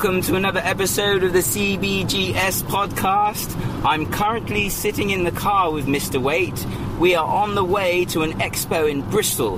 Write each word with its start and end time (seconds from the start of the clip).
welcome 0.00 0.22
to 0.22 0.36
another 0.36 0.60
episode 0.62 1.24
of 1.24 1.32
the 1.32 1.40
CBGS 1.40 2.62
podcast. 2.62 3.52
I'm 3.84 4.06
currently 4.06 4.68
sitting 4.68 5.10
in 5.10 5.24
the 5.24 5.32
car 5.32 5.72
with 5.72 5.88
Mr. 5.88 6.22
Waite. 6.22 6.64
We 7.00 7.16
are 7.16 7.26
on 7.26 7.56
the 7.56 7.64
way 7.64 8.04
to 8.04 8.22
an 8.22 8.34
expo 8.34 8.88
in 8.88 9.02
Bristol. 9.10 9.56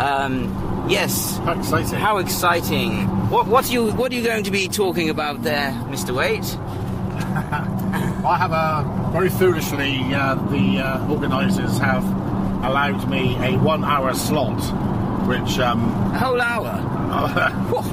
Um, 0.00 0.86
yes. 0.88 1.36
How 1.36 1.58
exciting. 1.58 1.98
How 1.98 2.16
exciting. 2.16 3.06
What, 3.28 3.48
what, 3.48 3.68
are 3.68 3.72
you, 3.74 3.92
what 3.92 4.12
are 4.12 4.14
you 4.14 4.24
going 4.24 4.44
to 4.44 4.50
be 4.50 4.66
talking 4.66 5.10
about 5.10 5.42
there, 5.42 5.72
Mr. 5.88 6.14
Waite? 6.14 6.56
I 8.24 8.36
have 8.38 8.52
a 8.52 9.10
very 9.12 9.28
foolishly, 9.28 9.98
uh, 10.14 10.36
the 10.36 10.78
uh, 10.78 11.12
organisers 11.12 11.76
have 11.76 12.02
allowed 12.64 13.10
me 13.10 13.36
a 13.44 13.58
one 13.58 13.84
hour 13.84 14.14
slot, 14.14 14.58
which. 15.28 15.58
Um, 15.58 15.82
a 16.14 16.18
whole 16.18 16.40
hour? 16.40 16.80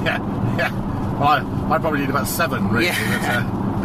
yeah, 0.02 0.56
yeah. 0.56 0.83
I, 1.20 1.38
I, 1.70 1.78
probably 1.78 2.00
need 2.00 2.10
about 2.10 2.26
seven, 2.26 2.68
really. 2.68 2.86
Yeah. 2.86 3.42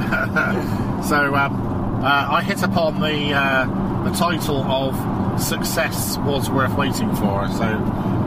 But, 0.10 0.38
uh, 0.38 1.02
so 1.10 1.36
um, 1.36 2.04
uh, 2.04 2.28
I 2.32 2.42
hit 2.42 2.64
upon 2.64 3.00
the, 3.00 3.34
uh, 3.34 4.04
the 4.10 4.12
title 4.18 4.64
of 4.64 5.42
Success 5.42 6.18
Was 6.20 6.50
Worth 6.50 6.76
Waiting 6.76 7.10
For, 7.16 7.48
so 7.50 7.68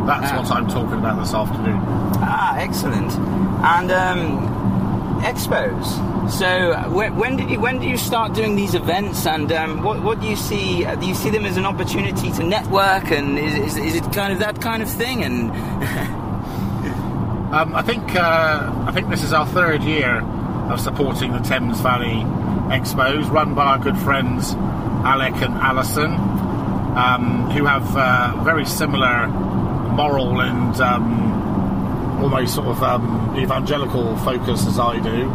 that's 0.06 0.32
Ah. 0.32 0.38
what 0.38 0.50
I'm 0.50 0.66
talking 0.68 0.98
about 0.98 1.18
this 1.20 1.34
afternoon. 1.34 1.80
Ah, 2.16 2.56
excellent. 2.58 3.12
And 3.64 3.90
um, 3.92 5.20
expos. 5.22 5.84
So 6.30 6.88
when, 6.90 7.16
when 7.16 7.36
did 7.36 7.50
you 7.50 7.60
when 7.60 7.78
did 7.80 7.88
you 7.90 7.96
start 7.96 8.32
doing 8.32 8.54
these 8.56 8.74
events? 8.74 9.26
And 9.26 9.50
um, 9.52 9.82
what 9.82 10.02
what 10.02 10.20
do 10.20 10.26
you 10.26 10.36
see? 10.36 10.84
Do 10.84 11.06
you 11.06 11.14
see 11.14 11.30
them 11.30 11.44
as 11.44 11.56
an 11.56 11.66
opportunity 11.66 12.30
to 12.32 12.42
network? 12.44 13.10
And 13.10 13.38
is, 13.38 13.54
is, 13.54 13.76
is 13.76 13.94
it 13.96 14.12
kind 14.12 14.32
of 14.32 14.38
that 14.38 14.60
kind 14.60 14.82
of 14.82 14.88
thing? 14.88 15.22
And 15.24 15.50
Um, 17.52 17.74
I 17.74 17.82
think 17.82 18.16
uh, 18.16 18.84
I 18.86 18.92
think 18.92 19.10
this 19.10 19.22
is 19.22 19.34
our 19.34 19.46
third 19.46 19.82
year 19.82 20.22
of 20.72 20.80
supporting 20.80 21.32
the 21.32 21.40
Thames 21.40 21.78
Valley 21.82 22.24
Expos, 22.72 23.30
run 23.30 23.54
by 23.54 23.72
our 23.72 23.78
good 23.78 23.98
friends 23.98 24.54
Alec 25.04 25.34
and 25.34 25.52
Alison, 25.58 26.12
um, 26.96 27.50
who 27.50 27.66
have 27.66 27.94
uh, 27.94 28.42
very 28.42 28.64
similar 28.64 29.26
moral 29.28 30.40
and 30.40 30.80
um, 30.80 32.22
almost 32.22 32.54
sort 32.54 32.68
of 32.68 32.82
um, 32.82 33.36
evangelical 33.36 34.16
focus 34.18 34.66
as 34.66 34.78
I 34.78 34.98
do. 35.00 35.28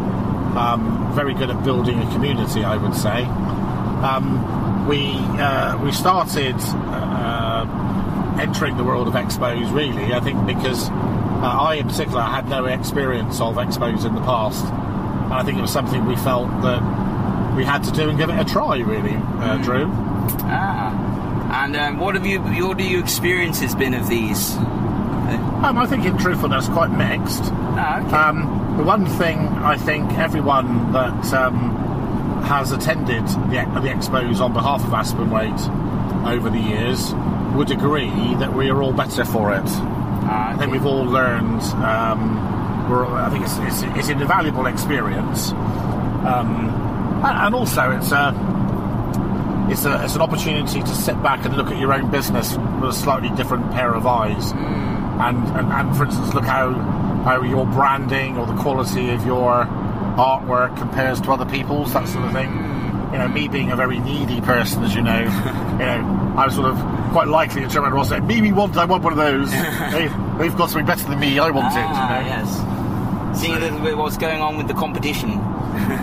Um, 0.58 1.14
very 1.14 1.36
good 1.36 1.52
at 1.52 1.64
building 1.64 2.00
a 2.00 2.12
community, 2.14 2.64
I 2.64 2.78
would 2.78 2.96
say. 2.96 3.26
Um, 3.26 4.88
we 4.88 5.14
uh, 5.38 5.78
we 5.84 5.92
started. 5.92 6.56
Uh, 6.58 7.84
entering 8.40 8.78
the 8.78 8.84
world 8.84 9.08
of 9.08 9.16
expos 9.16 9.74
really 9.74 10.14
i 10.14 10.20
think 10.20 10.46
because 10.46 10.92
uh, 11.42 11.70
i 11.70 11.76
in 11.76 11.88
particular 11.88 12.22
had 12.22 12.48
no 12.50 12.66
experience 12.66 13.40
of 13.42 13.56
expos 13.56 14.06
in 14.06 14.16
the 14.16 14.22
past. 14.22 14.64
And 14.66 15.34
i 15.34 15.44
think 15.44 15.58
it 15.58 15.62
was 15.62 15.72
something 15.72 16.06
we 16.06 16.16
felt 16.18 16.50
that 16.62 16.82
we 17.56 17.64
had 17.64 17.84
to 17.84 17.92
do 17.92 18.10
and 18.10 18.18
give 18.18 18.30
it 18.30 18.40
a 18.40 18.46
try 18.46 18.78
really 18.78 19.16
uh, 19.40 19.58
drew. 19.58 19.90
Ah, 20.44 21.64
and 21.64 21.76
um, 21.76 22.00
what 22.00 22.16
have 22.16 22.26
you 22.26 22.40
what 22.42 22.80
have 22.80 22.90
your 22.90 23.02
experiences 23.02 23.76
been 23.76 23.94
of 23.94 24.08
these? 24.08 24.56
um, 25.64 25.78
i 25.78 25.86
think 25.86 26.06
in 26.06 26.18
truthfulness 26.18 26.68
quite 26.70 26.92
mixed. 26.92 27.42
Ah, 27.80 28.06
okay. 28.06 28.16
um, 28.16 28.78
the 28.78 28.84
one 28.84 29.06
thing 29.06 29.40
i 29.74 29.78
think 29.78 30.12
everyone 30.18 30.92
that 30.94 31.34
um, 31.34 31.76
has 32.44 32.72
attended 32.72 33.26
the, 33.28 33.60
the 33.82 33.90
expos 33.90 34.40
on 34.40 34.54
behalf 34.54 34.84
of 34.86 34.94
Aspen 34.94 35.30
Waite 35.30 35.68
over 36.26 36.50
the 36.50 36.60
years 36.60 37.14
would 37.56 37.72
agree 37.72 38.36
that 38.36 38.54
we 38.54 38.70
are 38.70 38.82
all 38.82 38.94
better 38.94 39.26
for 39.26 39.54
it 39.54 39.97
Ah, 40.30 40.54
I 40.54 40.58
think 40.58 40.74
we've 40.74 40.86
all 40.86 41.06
learned. 41.06 41.62
Um, 41.84 42.90
we're, 42.90 43.06
I 43.06 43.30
think 43.30 43.46
it's, 43.46 43.58
it's, 43.60 43.98
it's 43.98 44.10
an 44.10 44.22
invaluable 44.22 44.66
experience, 44.66 45.52
um, 45.52 46.70
and, 47.24 47.38
and 47.46 47.56
also 47.56 47.92
it's 47.92 48.12
a 48.12 48.36
it's 49.72 49.86
a 49.86 50.04
it's 50.04 50.16
an 50.16 50.22
opportunity 50.22 50.82
to 50.82 50.96
sit 50.96 51.22
back 51.24 51.46
and 51.46 51.56
look 51.56 51.68
at 51.68 51.80
your 51.80 51.94
own 51.94 52.12
business 52.12 52.58
with 52.82 52.90
a 52.90 52.94
slightly 52.94 53.30
different 53.32 53.72
pair 53.72 53.94
of 53.94 54.06
eyes, 54.06 54.52
and, 54.52 55.38
and 55.58 55.72
and 55.72 55.96
for 55.96 56.06
instance, 56.06 56.34
look 56.34 56.44
how 56.46 56.74
how 57.24 57.42
your 57.42 57.66
branding 57.66 58.38
or 58.38 58.46
the 58.46 58.56
quality 58.56 59.12
of 59.12 59.26
your 59.26 59.66
artwork 60.18 60.76
compares 60.78 61.22
to 61.22 61.32
other 61.32 61.46
people's 61.46 61.94
that 61.94 62.08
sort 62.08 62.26
of 62.26 62.34
thing. 62.34 62.50
You 63.14 63.20
know, 63.20 63.30
me 63.30 63.48
being 63.48 63.72
a 63.72 63.78
very 63.78 64.00
needy 64.00 64.42
person, 64.42 64.84
as 64.84 64.94
you 64.94 65.02
know, 65.02 65.20
you 65.22 65.86
know, 65.86 66.34
I 66.38 66.46
was 66.46 66.56
sort 66.56 66.68
of 66.68 66.97
quite 67.12 67.28
likely 67.28 67.62
to 67.62 67.70
turn 67.70 67.84
around 67.84 67.98
and 67.98 68.08
say, 68.08 68.20
"Mimi 68.20 68.52
wants, 68.52 68.78
I 68.78 68.86
want 68.86 69.04
one 69.04 69.14
of 69.14 69.18
those. 69.18 69.52
they, 69.92 70.08
they've 70.38 70.56
got 70.56 70.70
something 70.70 70.86
better 70.86 71.08
than 71.08 71.20
me. 71.20 71.40
I 71.40 71.50
want 71.50 71.68
ah, 71.72 72.20
it." 72.20 72.24
You 72.24 72.30
know? 72.30 72.36
yes. 72.38 73.40
Seeing 73.40 73.56
a 73.56 73.60
little 73.60 73.80
bit 73.80 73.98
what's 73.98 74.18
going 74.18 74.42
on 74.42 74.58
with 74.58 74.68
the 74.68 74.74
competition. 74.74 75.38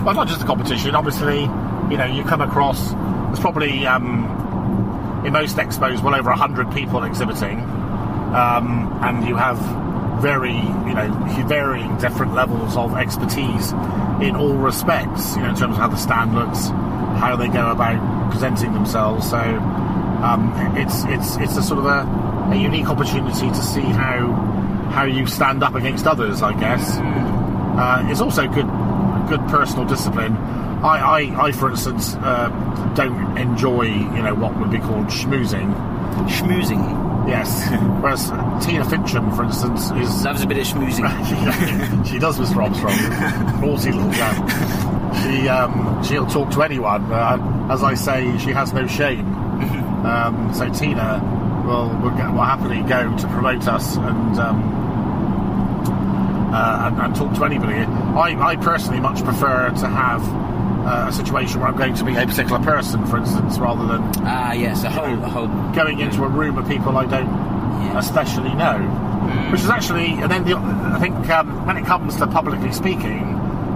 Well, 0.05 0.13
not 0.13 0.27
just 0.27 0.39
the 0.39 0.45
competition. 0.45 0.95
Obviously, 0.95 1.41
you 1.41 1.97
know, 1.97 2.05
you 2.05 2.23
come 2.23 2.41
across. 2.41 2.91
There's 2.91 3.39
probably 3.39 3.85
um, 3.85 5.23
in 5.25 5.33
most 5.33 5.57
expos 5.57 6.01
well 6.01 6.15
over 6.15 6.31
hundred 6.31 6.71
people 6.71 7.03
exhibiting, 7.03 7.59
um, 7.59 8.97
and 9.01 9.27
you 9.27 9.35
have 9.35 9.59
very, 10.21 10.53
you 10.53 10.93
know, 10.93 11.11
varying 11.47 11.97
different 11.97 12.33
levels 12.33 12.77
of 12.77 12.95
expertise 12.95 13.71
in 14.21 14.35
all 14.35 14.53
respects. 14.53 15.35
You 15.35 15.41
know, 15.43 15.49
in 15.49 15.55
terms 15.55 15.75
of 15.75 15.77
how 15.77 15.87
the 15.89 15.97
stand 15.97 16.35
looks, 16.35 16.67
how 17.19 17.35
they 17.35 17.47
go 17.47 17.71
about 17.71 18.31
presenting 18.31 18.73
themselves. 18.73 19.29
So 19.29 19.37
um, 20.25 20.77
it's 20.77 21.03
it's 21.05 21.35
it's 21.37 21.57
a 21.57 21.63
sort 21.63 21.79
of 21.79 21.85
a, 21.85 22.51
a 22.51 22.55
unique 22.55 22.89
opportunity 22.89 23.47
to 23.47 23.61
see 23.61 23.81
how 23.81 24.31
how 24.91 25.03
you 25.03 25.27
stand 25.27 25.63
up 25.63 25.75
against 25.75 26.07
others. 26.07 26.41
I 26.41 26.53
guess. 26.59 26.99
Uh, 27.77 28.07
it's 28.09 28.21
also 28.21 28.47
good, 28.47 28.67
good 29.27 29.45
personal 29.49 29.85
discipline. 29.85 30.33
I, 30.81 30.97
I, 30.97 31.47
I 31.47 31.51
for 31.51 31.69
instance, 31.69 32.15
uh, 32.15 32.47
don't 32.95 33.37
enjoy, 33.37 33.83
you 33.83 34.21
know, 34.21 34.33
what 34.33 34.57
would 34.57 34.71
be 34.71 34.79
called 34.79 35.07
schmoozing. 35.07 35.73
Schmoozing. 36.29 37.27
Yes. 37.27 37.67
Whereas 38.01 38.29
Tina 38.65 38.85
Fincham, 38.85 39.35
for 39.35 39.43
instance, 39.43 39.91
is 39.91 40.23
Loves 40.23 40.43
a 40.43 40.47
bit 40.47 40.57
of 40.57 40.67
schmoozing. 40.67 42.05
she 42.09 42.17
does, 42.17 42.37
Mr. 42.39 42.63
Armstrong. 42.63 43.61
Naughty 43.61 43.91
little 43.91 44.11
girl. 44.11 45.13
She 45.21 45.47
um, 45.49 46.03
she'll 46.03 46.27
talk 46.27 46.51
to 46.51 46.61
anyone. 46.63 47.11
Uh, 47.11 47.67
as 47.71 47.83
I 47.83 47.95
say, 47.95 48.37
she 48.37 48.51
has 48.51 48.71
no 48.71 48.87
shame. 48.87 49.44
Um, 50.05 50.53
so 50.53 50.69
Tina 50.69 51.19
will 51.65 51.89
will, 51.99 52.15
go, 52.15 52.31
will 52.31 52.43
happily 52.43 52.81
go 52.83 53.15
to 53.17 53.27
promote 53.27 53.67
us 53.67 53.97
and. 53.97 54.39
Um, 54.39 54.85
uh, 56.55 56.87
and, 56.87 57.01
and 57.01 57.15
talk 57.15 57.33
to 57.33 57.43
anybody. 57.43 57.73
I, 57.73 58.51
I 58.51 58.55
personally 58.55 59.01
much 59.01 59.21
prefer 59.25 59.71
to 59.71 59.87
have 59.87 60.21
uh, 60.85 61.07
a 61.09 61.11
situation 61.11 61.59
where 61.59 61.67
I'm 61.69 61.75
going 61.77 61.95
to 61.95 62.03
meet 62.05 62.15
a 62.15 62.25
particular 62.25 62.61
person, 62.63 63.05
for 63.07 63.17
instance, 63.17 63.57
rather 63.57 63.85
than 63.85 64.01
ah, 64.25 64.53
yes, 64.53 64.83
a 64.85 64.89
whole, 64.89 65.21
a 65.21 65.27
whole. 65.27 65.47
going 65.73 65.99
into 65.99 66.23
a 66.23 66.29
room 66.29 66.57
of 66.57 66.65
people 66.67 66.97
I 66.97 67.05
don't 67.07 67.27
especially 67.97 68.53
know. 68.53 68.79
Which 69.51 69.61
is 69.61 69.69
actually, 69.69 70.11
and 70.11 70.31
then 70.31 70.45
the, 70.45 70.55
I 70.55 70.99
think 70.99 71.15
um, 71.29 71.65
when 71.65 71.77
it 71.77 71.85
comes 71.85 72.15
to 72.17 72.27
publicly 72.27 72.71
speaking, 72.71 73.23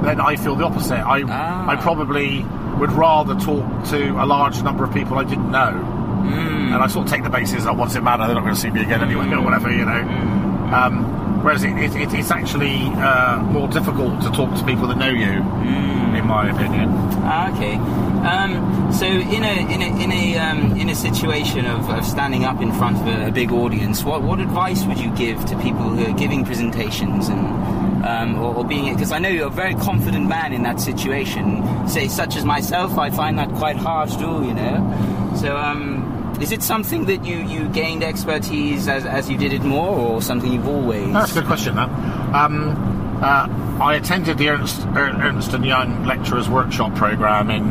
then 0.04 0.22
I 0.22 0.36
feel 0.36 0.56
the 0.56 0.64
opposite. 0.64 1.00
I 1.00 1.24
Ah. 1.24 1.68
I 1.68 1.76
probably 1.76 2.44
would 2.80 2.92
rather 2.92 3.36
talk 3.36 3.66
to 3.90 4.24
a 4.24 4.26
large 4.26 4.62
number 4.64 4.84
of 4.84 4.94
people 4.94 5.18
I 5.18 5.24
didn't 5.24 5.52
know, 5.52 5.74
Mm. 6.20 6.74
and 6.74 6.76
I 6.76 6.88
sort 6.88 7.06
of 7.08 7.12
take 7.12 7.24
the 7.24 7.30
basis 7.30 7.64
that 7.64 7.76
what's 7.76 7.96
it 7.96 8.02
matter? 8.04 8.26
They're 8.26 8.36
not 8.36 8.44
going 8.44 8.56
to 8.56 8.60
see 8.60 8.70
me 8.70 8.82
again 8.82 9.02
anyway, 9.02 9.26
or 9.34 9.42
whatever, 9.42 9.72
you 9.72 9.86
know. 9.86 9.92
Mm. 10.04 10.74
Um, 10.74 11.44
whereas 11.44 11.64
it, 11.64 11.76
it, 11.78 11.96
it, 11.96 12.14
it's 12.14 12.32
actually 12.32 12.86
uh, 12.98 13.40
more 13.44 13.68
difficult 13.68 14.22
to 14.22 14.30
talk 14.32 14.54
to 14.58 14.64
people 14.66 14.88
that 14.88 14.98
know 14.98 15.10
you, 15.10 15.42
Mm. 15.42 16.18
in 16.20 16.26
my 16.28 16.50
opinion. 16.50 16.90
Ah, 17.24 17.54
okay. 17.56 17.76
Um, 18.20 18.92
so 18.92 19.06
in 19.06 19.44
a 19.44 19.74
in 19.74 19.82
a 19.82 20.04
in 20.04 20.12
a 20.12 20.38
um, 20.38 20.76
in 20.78 20.90
a 20.90 20.96
situation 20.96 21.66
of, 21.66 21.90
of 21.90 22.06
standing 22.06 22.44
up 22.44 22.62
in 22.62 22.72
front 22.74 22.98
of 22.98 23.08
a, 23.08 23.28
a 23.28 23.32
big 23.32 23.52
audience, 23.52 24.04
what 24.04 24.22
what 24.24 24.40
advice 24.40 24.84
would 24.86 25.00
you 25.00 25.10
give 25.16 25.44
to 25.46 25.58
people 25.60 25.90
who 25.90 26.06
are 26.06 26.18
giving 26.18 26.44
presentations 26.44 27.30
and 27.30 28.06
um, 28.06 28.36
or, 28.40 28.56
or 28.56 28.66
being 28.66 28.94
because 28.94 29.12
I 29.12 29.20
know 29.20 29.30
you're 29.30 29.48
a 29.48 29.52
very 29.52 29.74
confident 29.76 30.28
man 30.28 30.52
in 30.54 30.64
that 30.64 30.80
situation. 30.82 31.64
Say 31.88 32.08
such 32.10 32.36
as 32.36 32.44
myself, 32.44 32.98
I 32.98 33.10
find 33.10 33.38
that 33.40 33.50
quite 33.56 33.78
hard 33.78 34.10
to 34.10 34.18
do. 34.18 34.48
You 34.48 34.54
know. 34.54 35.36
So 35.40 35.56
um, 35.56 35.99
is 36.42 36.52
it 36.52 36.64
something 36.64 37.06
that 37.06 37.26
you, 37.26 37.38
you 37.38 37.68
gained 37.70 38.04
expertise 38.04 38.88
as, 38.88 39.06
as 39.06 39.30
you 39.30 39.38
did 39.38 39.54
it 39.54 39.62
more, 39.64 39.98
or 39.98 40.22
something 40.22 40.52
you've 40.52 40.68
always? 40.68 41.12
That's 41.14 41.32
a 41.32 41.36
good 41.36 41.46
question. 41.48 41.76
That 41.76 41.90
um, 42.34 43.20
uh, 43.22 43.48
I 43.82 43.96
attended 43.96 44.38
the 44.38 44.50
Ernst, 44.50 44.82
Er- 44.96 45.18
Ernst 45.22 45.54
and 45.54 45.66
Young 45.66 46.06
Lecturers 46.06 46.50
Workshop 46.50 46.96
program 46.96 47.50
in 47.50 47.64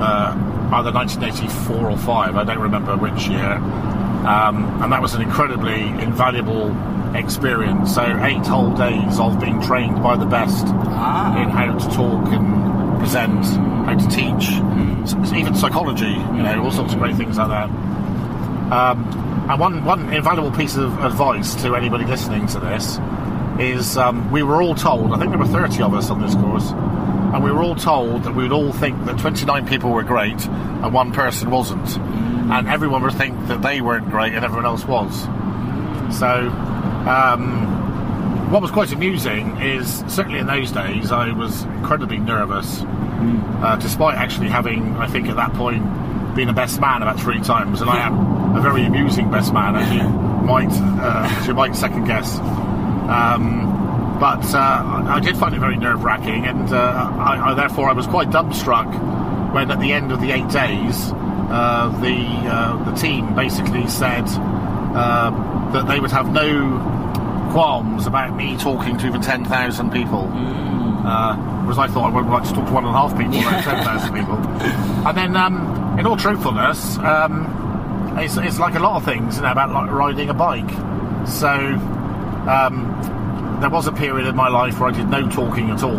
uh, 0.00 0.34
either 0.74 0.90
1984 0.92 1.90
or 1.90 1.96
five. 1.98 2.36
I 2.36 2.44
don't 2.44 2.58
remember 2.58 2.96
which 2.96 3.28
year, 3.28 3.52
um, 4.26 4.64
and 4.82 4.92
that 4.92 5.00
was 5.02 5.14
an 5.14 5.22
incredibly 5.22 5.82
invaluable 6.02 6.74
experience. 7.14 7.94
So 7.94 8.02
eight 8.24 8.46
whole 8.46 8.72
days 8.74 9.18
of 9.20 9.38
being 9.38 9.60
trained 9.62 10.02
by 10.02 10.16
the 10.16 10.24
best 10.26 10.64
Ah. 10.66 11.40
in 11.42 11.48
how 11.50 11.76
to 11.78 11.84
talk 11.94 12.26
and 12.32 12.98
present, 12.98 13.44
how 13.84 13.94
to 13.94 14.08
teach, 14.08 14.48
even 15.34 15.54
psychology. 15.54 16.06
You 16.12 16.42
know, 16.42 16.62
all 16.64 16.70
sorts 16.70 16.94
of 16.94 16.98
great 17.00 17.16
things 17.16 17.36
like 17.38 17.48
that. 17.48 17.68
Um, 18.72 19.04
and 19.50 19.60
one, 19.60 19.84
one 19.84 20.10
invaluable 20.14 20.50
piece 20.50 20.76
of 20.76 20.98
advice 21.04 21.54
to 21.56 21.76
anybody 21.76 22.06
listening 22.06 22.46
to 22.46 22.58
this 22.58 22.98
is 23.60 23.98
um, 23.98 24.30
we 24.30 24.42
were 24.42 24.62
all 24.62 24.74
told, 24.74 25.12
I 25.12 25.18
think 25.18 25.28
there 25.28 25.38
were 25.38 25.46
30 25.46 25.82
of 25.82 25.92
us 25.92 26.08
on 26.08 26.22
this 26.22 26.34
course, 26.34 26.70
and 26.70 27.44
we 27.44 27.52
were 27.52 27.62
all 27.62 27.74
told 27.74 28.22
that 28.24 28.34
we 28.34 28.44
would 28.44 28.52
all 28.52 28.72
think 28.72 29.04
that 29.04 29.18
29 29.18 29.68
people 29.68 29.90
were 29.90 30.02
great 30.02 30.46
and 30.46 30.94
one 30.94 31.12
person 31.12 31.50
wasn't. 31.50 31.98
And 31.98 32.66
everyone 32.66 33.02
would 33.02 33.12
think 33.12 33.46
that 33.48 33.60
they 33.60 33.82
weren't 33.82 34.08
great 34.08 34.32
and 34.32 34.42
everyone 34.42 34.64
else 34.64 34.86
was. 34.86 35.20
So, 36.18 36.48
um, 37.06 38.50
what 38.50 38.62
was 38.62 38.70
quite 38.70 38.90
amusing 38.90 39.60
is 39.60 40.02
certainly 40.08 40.38
in 40.38 40.46
those 40.46 40.72
days 40.72 41.12
I 41.12 41.30
was 41.32 41.64
incredibly 41.64 42.16
nervous, 42.16 42.80
uh, 42.80 43.76
despite 43.78 44.16
actually 44.16 44.48
having, 44.48 44.96
I 44.96 45.08
think 45.08 45.28
at 45.28 45.36
that 45.36 45.52
point, 45.52 45.84
been 46.34 46.48
a 46.48 46.54
best 46.54 46.80
man 46.80 47.02
about 47.02 47.20
three 47.20 47.40
times, 47.40 47.82
and 47.82 47.90
I 47.90 48.06
am 48.06 48.41
a 48.56 48.60
very 48.60 48.84
amusing 48.84 49.30
best 49.30 49.52
man, 49.52 49.76
as 49.76 49.92
you 49.92 50.08
might, 50.46 50.72
uh, 50.72 51.28
as 51.38 51.46
you 51.46 51.54
might 51.54 51.74
second 51.74 52.04
guess. 52.04 52.38
Um, 52.38 54.16
but 54.20 54.54
uh, 54.54 55.04
I 55.08 55.20
did 55.20 55.36
find 55.36 55.54
it 55.54 55.58
very 55.58 55.76
nerve 55.76 56.04
wracking, 56.04 56.46
and 56.46 56.72
uh, 56.72 56.76
I, 57.18 57.50
I, 57.50 57.54
therefore 57.54 57.88
I 57.88 57.92
was 57.92 58.06
quite 58.06 58.28
dumbstruck 58.30 59.52
when, 59.52 59.70
at 59.70 59.80
the 59.80 59.92
end 59.92 60.12
of 60.12 60.20
the 60.20 60.30
eight 60.30 60.48
days, 60.48 61.12
uh, 61.12 61.88
the 62.00 62.16
uh, 62.48 62.90
the 62.90 62.96
team 62.96 63.34
basically 63.34 63.86
said 63.88 64.26
that 64.26 65.86
they 65.88 65.98
would 65.98 66.12
have 66.12 66.32
no 66.32 67.50
qualms 67.52 68.06
about 68.06 68.36
me 68.36 68.56
talking 68.56 68.96
to 68.98 69.06
even 69.06 69.20
ten 69.20 69.44
thousand 69.44 69.90
people. 69.90 70.30
Uh, 71.04 71.34
whereas 71.62 71.78
I 71.78 71.88
thought 71.88 72.12
I 72.12 72.14
would 72.14 72.26
like 72.26 72.44
to 72.44 72.54
talk 72.54 72.66
to 72.66 72.72
one 72.72 72.84
and 72.84 72.94
a 72.94 72.98
half 72.98 73.18
people, 73.18 73.40
ten 73.40 73.84
thousand 73.84 74.14
people. 74.14 74.38
And 75.02 75.16
then, 75.16 75.34
um, 75.34 75.98
in 75.98 76.06
all 76.06 76.16
truthfulness, 76.16 76.96
um, 76.98 77.61
it's, 78.18 78.36
it's 78.36 78.58
like 78.58 78.74
a 78.74 78.78
lot 78.80 78.96
of 78.96 79.04
things, 79.04 79.36
you 79.36 79.42
know, 79.42 79.52
about 79.52 79.70
like 79.70 79.90
riding 79.90 80.28
a 80.28 80.34
bike. 80.34 80.68
So 81.26 81.48
um, 81.48 83.58
there 83.60 83.70
was 83.70 83.86
a 83.86 83.92
period 83.92 84.26
in 84.26 84.36
my 84.36 84.48
life 84.48 84.80
where 84.80 84.90
I 84.90 84.92
did 84.92 85.08
no 85.08 85.28
talking 85.28 85.70
at 85.70 85.82
all. 85.82 85.96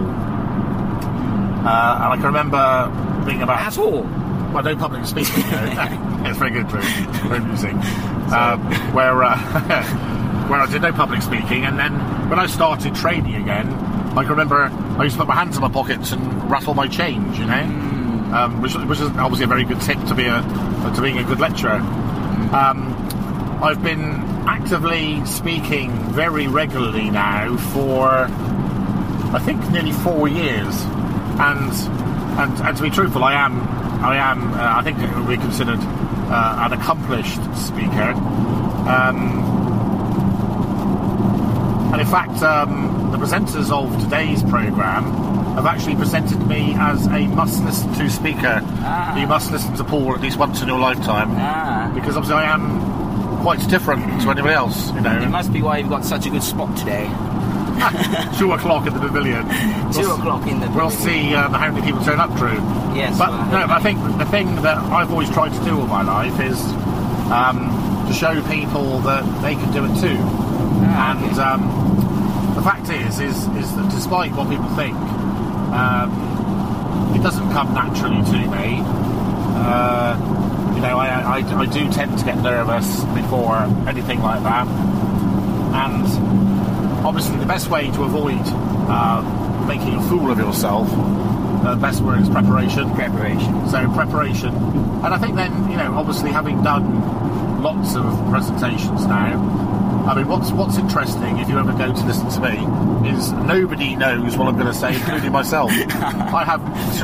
Uh, 1.65 1.95
and 1.95 2.13
I 2.13 2.15
can 2.15 2.25
remember 2.25 3.23
being 3.25 3.41
about 3.41 3.61
At 3.61 3.77
all. 3.77 4.01
well, 4.53 4.63
no 4.63 4.75
public 4.75 5.05
speaking. 5.05 5.43
no. 5.49 6.21
it's 6.25 6.37
very 6.37 6.51
good, 6.51 6.69
very, 6.69 6.83
very 7.27 7.37
amusing. 7.37 7.81
Um, 8.23 8.61
where 8.95 9.21
uh, 9.23 9.37
where 10.47 10.59
I 10.59 10.65
did 10.65 10.81
no 10.81 10.91
public 10.91 11.21
speaking, 11.21 11.65
and 11.65 11.77
then 11.77 11.93
when 12.29 12.39
I 12.39 12.47
started 12.47 12.95
training 12.95 13.35
again, 13.35 13.67
I 14.17 14.23
can 14.23 14.29
remember 14.29 14.63
I 14.97 15.03
used 15.03 15.17
to 15.17 15.19
put 15.19 15.27
my 15.27 15.35
hands 15.35 15.55
in 15.55 15.61
my 15.61 15.69
pockets 15.69 16.13
and 16.13 16.49
rattle 16.49 16.73
my 16.73 16.87
change, 16.87 17.37
you 17.37 17.45
know, 17.45 17.61
um, 18.33 18.59
which, 18.59 18.73
which 18.75 19.01
is 19.01 19.09
obviously 19.17 19.43
a 19.43 19.47
very 19.47 19.65
good 19.65 19.79
tip 19.81 19.99
to 20.05 20.15
be 20.15 20.25
a 20.25 20.41
to 20.95 21.01
being 21.01 21.19
a 21.19 21.23
good 21.23 21.39
lecturer. 21.39 21.79
Um, 22.51 22.93
I've 23.61 23.81
been 23.81 24.01
actively 24.47 25.25
speaking 25.25 25.91
very 26.11 26.47
regularly 26.47 27.09
now 27.09 27.55
for 27.57 28.27
I 29.33 29.39
think 29.39 29.67
nearly 29.71 29.91
four 29.91 30.27
years, 30.27 30.81
and 31.39 31.71
and, 32.39 32.59
and 32.59 32.77
to 32.77 32.83
be 32.83 32.89
truthful, 32.89 33.23
I 33.23 33.33
am 33.33 33.61
I 34.03 34.17
am 34.17 34.53
uh, 34.53 34.75
I 34.77 34.83
think 34.83 34.99
it 34.99 35.15
would 35.15 35.27
be 35.27 35.37
considered 35.37 35.79
uh, 35.79 36.69
an 36.69 36.73
accomplished 36.73 37.41
speaker. 37.55 38.11
Um, 38.89 39.51
and 41.93 42.01
in 42.01 42.07
fact, 42.07 42.41
um, 42.43 43.11
the 43.11 43.17
presenters 43.17 43.71
of 43.71 44.01
today's 44.03 44.43
programme 44.43 45.42
have 45.55 45.65
actually 45.65 45.95
presented 45.95 46.39
me 46.47 46.73
as 46.77 47.05
a 47.07 47.27
must 47.27 47.63
listen 47.63 47.93
to 47.93 48.09
speaker. 48.09 48.59
Ah. 48.63 49.17
You 49.19 49.27
must 49.27 49.51
listen 49.51 49.73
to 49.75 49.83
Paul 49.83 50.13
at 50.15 50.21
least 50.21 50.37
once 50.37 50.61
in 50.61 50.67
your 50.67 50.79
lifetime 50.79 51.29
Ah. 51.37 51.91
because 51.93 52.17
obviously 52.17 52.41
I 52.43 52.53
am 52.53 53.41
quite 53.41 53.59
different 53.69 54.21
to 54.21 54.31
anybody 54.31 54.53
else, 54.53 54.91
you 54.93 55.01
know. 55.01 55.19
It 55.21 55.29
must 55.29 55.51
be 55.53 55.61
why 55.61 55.77
you've 55.79 55.89
got 55.89 56.05
such 56.05 56.25
a 56.25 56.29
good 56.29 56.43
spot 56.43 56.75
today. 56.77 57.07
Two 58.39 58.51
o'clock 58.53 58.85
at 58.87 58.93
the 58.93 58.99
pavilion. 58.99 59.43
Two 59.93 59.99
We'll- 60.01 60.15
o'clock 60.17 60.47
in 60.47 60.59
the. 60.59 60.69
We'll 60.71 60.89
see 60.89 61.33
um, 61.35 61.53
how 61.53 61.71
many 61.71 61.85
people 61.85 62.03
turn 62.03 62.19
up, 62.19 62.33
Drew. 62.37 62.53
Yes. 62.95 63.17
But 63.17 63.29
well, 63.29 63.41
I 63.41 63.65
no, 63.67 63.73
I 63.73 63.79
think 63.81 63.99
the 64.17 64.25
thing 64.25 64.55
that 64.61 64.77
I've 64.77 65.11
always 65.11 65.29
tried 65.31 65.53
to 65.53 65.63
do 65.65 65.79
all 65.79 65.87
my 65.87 66.01
life 66.03 66.39
is 66.39 66.59
um, 67.31 68.05
to 68.07 68.13
show 68.13 68.41
people 68.47 68.99
that 68.99 69.23
they 69.41 69.55
can 69.55 69.71
do 69.73 69.83
it 69.85 69.99
too. 69.99 70.17
Ah, 70.19 71.11
and 71.11 71.31
okay. 71.31 71.41
um, 71.41 72.55
the 72.55 72.61
fact 72.61 72.89
is, 72.89 73.19
is, 73.19 73.35
is 73.57 73.75
that 73.75 73.89
despite 73.91 74.31
what 74.33 74.47
people 74.49 74.69
think, 74.75 74.95
um, 75.73 77.15
it 77.15 77.21
doesn't 77.23 77.51
come 77.51 77.73
naturally 77.73 78.23
to 78.23 78.37
me. 78.49 78.81
Uh, 79.55 80.73
you 80.75 80.81
know, 80.81 80.97
I, 80.97 81.39
I, 81.39 81.59
I 81.59 81.65
do 81.65 81.91
tend 81.91 82.17
to 82.17 82.25
get 82.25 82.37
nervous 82.37 83.03
before 83.15 83.57
anything 83.87 84.21
like 84.21 84.43
that, 84.43 84.67
and 84.67 86.05
obviously 87.05 87.37
the 87.37 87.45
best 87.45 87.69
way 87.69 87.91
to 87.91 88.03
avoid 88.03 88.41
uh, 88.87 89.65
making 89.67 89.95
a 89.95 90.01
fool 90.03 90.31
of 90.31 90.37
yourself, 90.37 90.87
uh, 90.91 91.75
the 91.75 91.81
best 91.81 92.01
word 92.01 92.21
is 92.21 92.29
preparation. 92.29 92.93
preparation. 92.95 93.69
So 93.69 93.89
preparation, 93.93 94.53
and 94.53 95.13
I 95.13 95.17
think 95.17 95.35
then 95.35 95.71
you 95.71 95.77
know, 95.77 95.95
obviously 95.95 96.31
having 96.31 96.63
done 96.63 97.61
lots 97.61 97.95
of 97.95 98.03
presentations 98.29 99.05
now, 99.05 99.62
I 100.05 100.15
mean, 100.15 100.27
what's 100.27 100.51
what's 100.51 100.77
interesting 100.77 101.39
if 101.39 101.47
you 101.49 101.57
ever 101.57 101.71
go 101.71 101.93
to 101.93 102.05
listen 102.05 102.29
to 102.29 102.39
me 102.41 103.09
is 103.09 103.31
nobody 103.31 103.95
knows 103.95 104.35
what 104.37 104.47
I'm 104.49 104.55
going 104.55 104.67
to 104.67 104.73
say, 104.73 104.95
including 104.95 105.31
myself. 105.39 105.71
I 105.71 106.43
have 106.43 106.61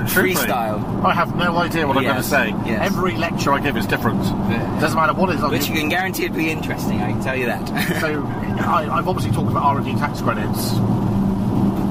Freestyle. 0.10 1.04
I 1.04 1.14
have 1.14 1.36
no 1.36 1.56
idea 1.58 1.88
what 1.88 1.98
I'm 1.98 2.04
going 2.04 2.16
to 2.18 2.24
say. 2.24 2.50
yes. 2.66 2.92
Every 2.92 3.16
lecture 3.16 3.54
I 3.54 3.60
give 3.62 3.78
is 3.78 3.86
different. 3.86 4.24
Yeah. 4.24 4.80
Doesn't 4.82 4.98
matter 4.98 5.14
what 5.14 5.30
it 5.30 5.36
is. 5.38 5.42
Which 5.44 5.68
you 5.70 5.76
can 5.76 5.90
guarantee 5.90 6.26
it'd 6.26 6.36
be 6.36 6.50
interesting, 6.50 7.00
I 7.02 7.12
can 7.12 7.22
tell 7.22 7.36
you 7.38 7.46
that. 7.46 7.68
So 8.02 8.24
I, 8.66 8.88
I've 8.92 9.08
obviously 9.08 9.32
talked 9.32 9.50
about 9.52 9.64
R&D 9.64 9.94
tax 9.94 10.22
credits 10.22 10.72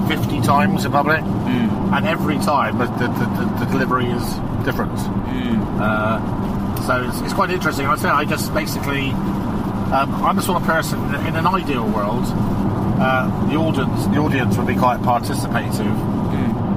50 0.08 0.40
times 0.42 0.84
in 0.84 0.92
public, 0.92 1.20
and 1.22 2.06
every 2.06 2.36
time 2.38 2.78
the, 2.78 2.84
the, 2.86 3.08
the, 3.08 3.64
the 3.64 3.70
delivery 3.72 4.06
is 4.06 4.24
different. 4.64 4.92
Uh, 5.80 6.18
so 6.86 7.06
it's, 7.08 7.20
it's 7.20 7.32
quite 7.34 7.50
interesting. 7.50 7.86
I 7.86 7.96
say 7.96 8.08
I 8.08 8.24
just 8.24 8.52
basically, 8.54 9.10
um, 9.92 10.14
I'm 10.24 10.36
the 10.36 10.42
sort 10.42 10.60
of 10.60 10.66
person 10.66 10.98
in 11.26 11.36
an 11.36 11.46
ideal 11.46 11.86
world, 11.88 12.24
uh, 13.00 13.46
the 13.48 13.56
audience 13.56 14.06
the 14.06 14.18
audience 14.18 14.56
would 14.58 14.66
be 14.66 14.76
quite 14.76 15.00
participative, 15.00 15.96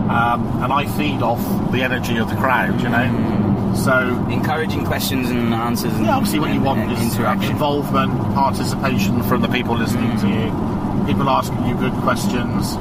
um, 0.10 0.64
and 0.64 0.72
I 0.72 0.86
feed 0.98 1.22
off 1.22 1.42
the 1.72 1.82
energy 1.84 2.18
of 2.18 2.30
the 2.30 2.36
crowd. 2.36 2.80
You 2.82 2.90
know, 2.90 3.74
so 3.76 4.26
Encouraging 4.30 4.86
questions 4.86 5.30
and 5.30 5.54
answers. 5.54 5.94
And, 5.94 6.06
yeah, 6.06 6.16
obviously, 6.16 6.40
what 6.40 6.54
you 6.54 6.62
want 6.62 6.92
is 6.92 7.02
interaction. 7.02 7.52
involvement, 7.52 8.12
participation 8.34 9.24
from 9.24 9.42
the 9.42 9.48
people 9.50 9.78
listening 9.78 10.18
to 10.20 10.28
you, 10.28 11.06
people 11.06 11.30
asking 11.30 11.66
you 11.66 11.76
good 11.76 11.94
questions, 12.04 12.76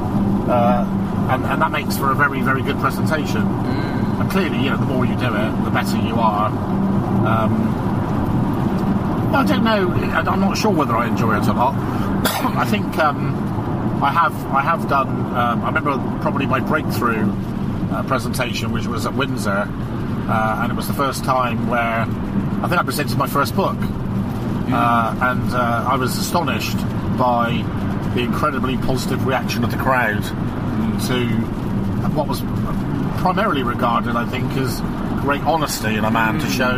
uh, 0.49 0.87
and, 1.31 1.45
and 1.45 1.63
that 1.63 1.73
makes 1.73 1.97
for 1.97 2.13
a 2.13 2.15
very, 2.15 2.41
very 2.41 2.63
good 2.63 2.79
presentation. 2.79 3.43
And 3.43 4.31
clearly, 4.31 4.63
you 4.63 4.71
know, 4.71 4.77
the 4.77 4.85
more 4.85 5.05
you 5.05 5.17
do 5.17 5.35
it, 5.35 5.65
the 5.65 5.71
better 5.71 5.97
you 5.97 6.15
are. 6.17 6.49
Um, 7.27 7.90
I 9.33 9.45
don't 9.45 9.63
know. 9.63 9.91
I'm 9.91 10.41
not 10.41 10.59
sure 10.59 10.73
whether 10.73 10.97
I 10.97 11.07
enjoy 11.07 11.37
it 11.37 11.49
or 11.49 11.55
not. 11.55 11.75
I 12.57 12.65
think 12.65 12.99
um, 12.99 13.35
I 14.03 14.11
have. 14.11 14.35
I 14.47 14.61
have 14.61 14.89
done. 14.89 15.09
Um, 15.09 15.63
I 15.63 15.67
remember 15.67 15.93
probably 16.21 16.47
my 16.47 16.59
breakthrough 16.59 17.31
uh, 17.93 18.03
presentation, 18.05 18.73
which 18.73 18.87
was 18.87 19.07
at 19.07 19.15
Windsor, 19.15 19.51
uh, 19.51 20.61
and 20.63 20.73
it 20.73 20.75
was 20.75 20.89
the 20.89 20.95
first 20.95 21.25
time 21.25 21.69
where 21.69 22.01
I 22.03 22.69
think 22.69 22.81
I 22.81 22.83
presented 22.83 23.17
my 23.19 23.29
first 23.29 23.55
book, 23.55 23.77
uh, 23.79 25.17
and 25.21 25.55
uh, 25.55 25.89
I 25.89 25.97
was 25.97 26.17
astonished 26.19 26.79
by 27.17 27.65
the 28.15 28.23
incredibly 28.23 28.79
positive 28.79 29.27
reaction 29.27 29.63
of 29.63 29.71
the 29.71 29.77
crowd 29.77 30.25
to 31.07 31.27
what 32.15 32.27
was 32.27 32.41
primarily 33.21 33.63
regarded, 33.63 34.17
I 34.17 34.27
think, 34.27 34.51
as 34.55 34.81
great 35.21 35.43
honesty 35.43 35.97
in 35.97 36.05
a 36.05 36.11
man 36.11 36.39
to 36.41 36.47
show 36.47 36.71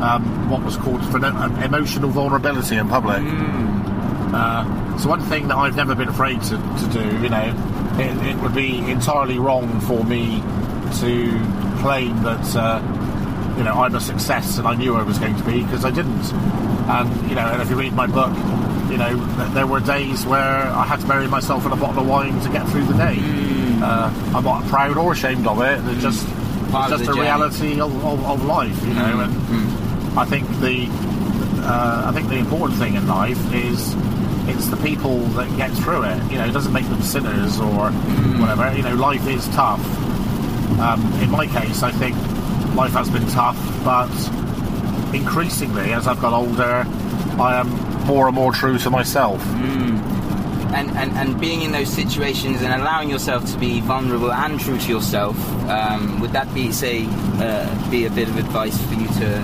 um, 0.00 0.50
what 0.50 0.62
was 0.64 0.76
called 0.76 1.04
for 1.10 1.18
emotional 1.18 2.10
vulnerability 2.10 2.76
in 2.76 2.88
public. 2.88 3.22
Uh, 4.32 4.98
so 4.98 5.08
one 5.08 5.20
thing 5.22 5.48
that 5.48 5.56
I've 5.56 5.76
never 5.76 5.94
been 5.94 6.08
afraid 6.08 6.40
to, 6.42 6.56
to 6.56 6.88
do, 6.92 7.22
you 7.22 7.28
know, 7.28 7.54
it, 7.98 8.26
it 8.28 8.36
would 8.42 8.54
be 8.54 8.78
entirely 8.90 9.38
wrong 9.38 9.80
for 9.80 10.04
me 10.04 10.40
to 11.00 11.40
claim 11.80 12.22
that, 12.22 12.56
uh, 12.56 12.80
you 13.56 13.64
know, 13.64 13.74
I'm 13.74 13.94
a 13.94 14.00
success 14.00 14.58
and 14.58 14.66
I 14.66 14.74
knew 14.74 14.94
I 14.96 15.02
was 15.02 15.18
going 15.18 15.36
to 15.36 15.44
be 15.44 15.62
because 15.62 15.84
I 15.84 15.90
didn't. 15.90 16.32
And 16.88 17.28
you 17.28 17.34
know, 17.34 17.46
and 17.46 17.62
if 17.62 17.70
you 17.70 17.76
read 17.76 17.92
my 17.92 18.06
book, 18.06 18.32
you 18.90 18.96
know, 18.96 19.14
th- 19.36 19.50
there 19.52 19.66
were 19.66 19.80
days 19.80 20.26
where 20.26 20.40
I 20.66 20.84
had 20.84 21.00
to 21.00 21.06
bury 21.06 21.28
myself 21.28 21.64
in 21.66 21.72
a 21.72 21.76
bottle 21.76 22.02
of 22.02 22.08
wine 22.08 22.40
to 22.40 22.48
get 22.50 22.66
through 22.68 22.84
the 22.86 22.94
day. 22.94 23.16
Uh, 23.82 24.10
I'm 24.34 24.44
not 24.44 24.64
proud 24.66 24.96
or 24.96 25.12
ashamed 25.12 25.46
of 25.46 25.60
it. 25.60 25.80
It's 25.92 26.02
just, 26.02 26.26
Part 26.70 26.92
it's 26.92 27.00
of 27.00 27.06
just 27.06 27.12
the 27.12 27.20
a 27.20 27.22
reality 27.22 27.80
of, 27.80 28.04
of, 28.04 28.24
of 28.24 28.44
life, 28.44 28.82
you 28.86 28.94
know. 28.94 29.20
And 29.20 30.18
I 30.18 30.24
think 30.24 30.48
the 30.60 30.88
uh, 31.62 32.04
I 32.06 32.12
think 32.12 32.28
the 32.28 32.38
important 32.38 32.78
thing 32.78 32.94
in 32.94 33.06
life 33.06 33.38
is 33.54 33.94
it's 34.48 34.66
the 34.68 34.76
people 34.78 35.18
that 35.38 35.54
get 35.56 35.70
through 35.72 36.04
it. 36.04 36.32
You 36.32 36.38
know, 36.38 36.46
it 36.46 36.52
doesn't 36.52 36.72
make 36.72 36.88
them 36.88 37.02
sinners 37.02 37.60
or 37.60 37.90
whatever. 38.40 38.74
You 38.76 38.82
know, 38.82 38.94
life 38.94 39.26
is 39.26 39.46
tough. 39.48 39.80
Um, 40.80 41.12
in 41.22 41.30
my 41.30 41.46
case, 41.46 41.82
I 41.82 41.90
think 41.92 42.16
life 42.74 42.92
has 42.92 43.10
been 43.10 43.26
tough, 43.28 43.58
but 43.84 44.10
increasingly, 45.14 45.92
as 45.92 46.06
I've 46.06 46.20
got 46.20 46.32
older, 46.32 46.84
I 47.40 47.56
am 47.60 47.68
more 48.06 48.26
and 48.26 48.34
more 48.34 48.52
true 48.52 48.78
to 48.78 48.90
myself. 48.90 49.44
And, 50.74 50.90
and, 50.92 51.12
and 51.12 51.40
being 51.40 51.62
in 51.62 51.72
those 51.72 51.88
situations 51.88 52.62
and 52.62 52.72
allowing 52.80 53.10
yourself 53.10 53.50
to 53.52 53.58
be 53.58 53.80
vulnerable 53.80 54.32
and 54.32 54.58
true 54.60 54.78
to 54.78 54.88
yourself, 54.88 55.36
um, 55.68 56.20
would 56.20 56.32
that 56.32 56.52
be, 56.54 56.72
say, 56.72 57.06
uh, 57.08 57.90
be 57.90 58.06
a 58.06 58.10
bit 58.10 58.28
of 58.28 58.36
advice 58.36 58.80
for 58.86 58.94
you 58.94 59.06
to, 59.08 59.38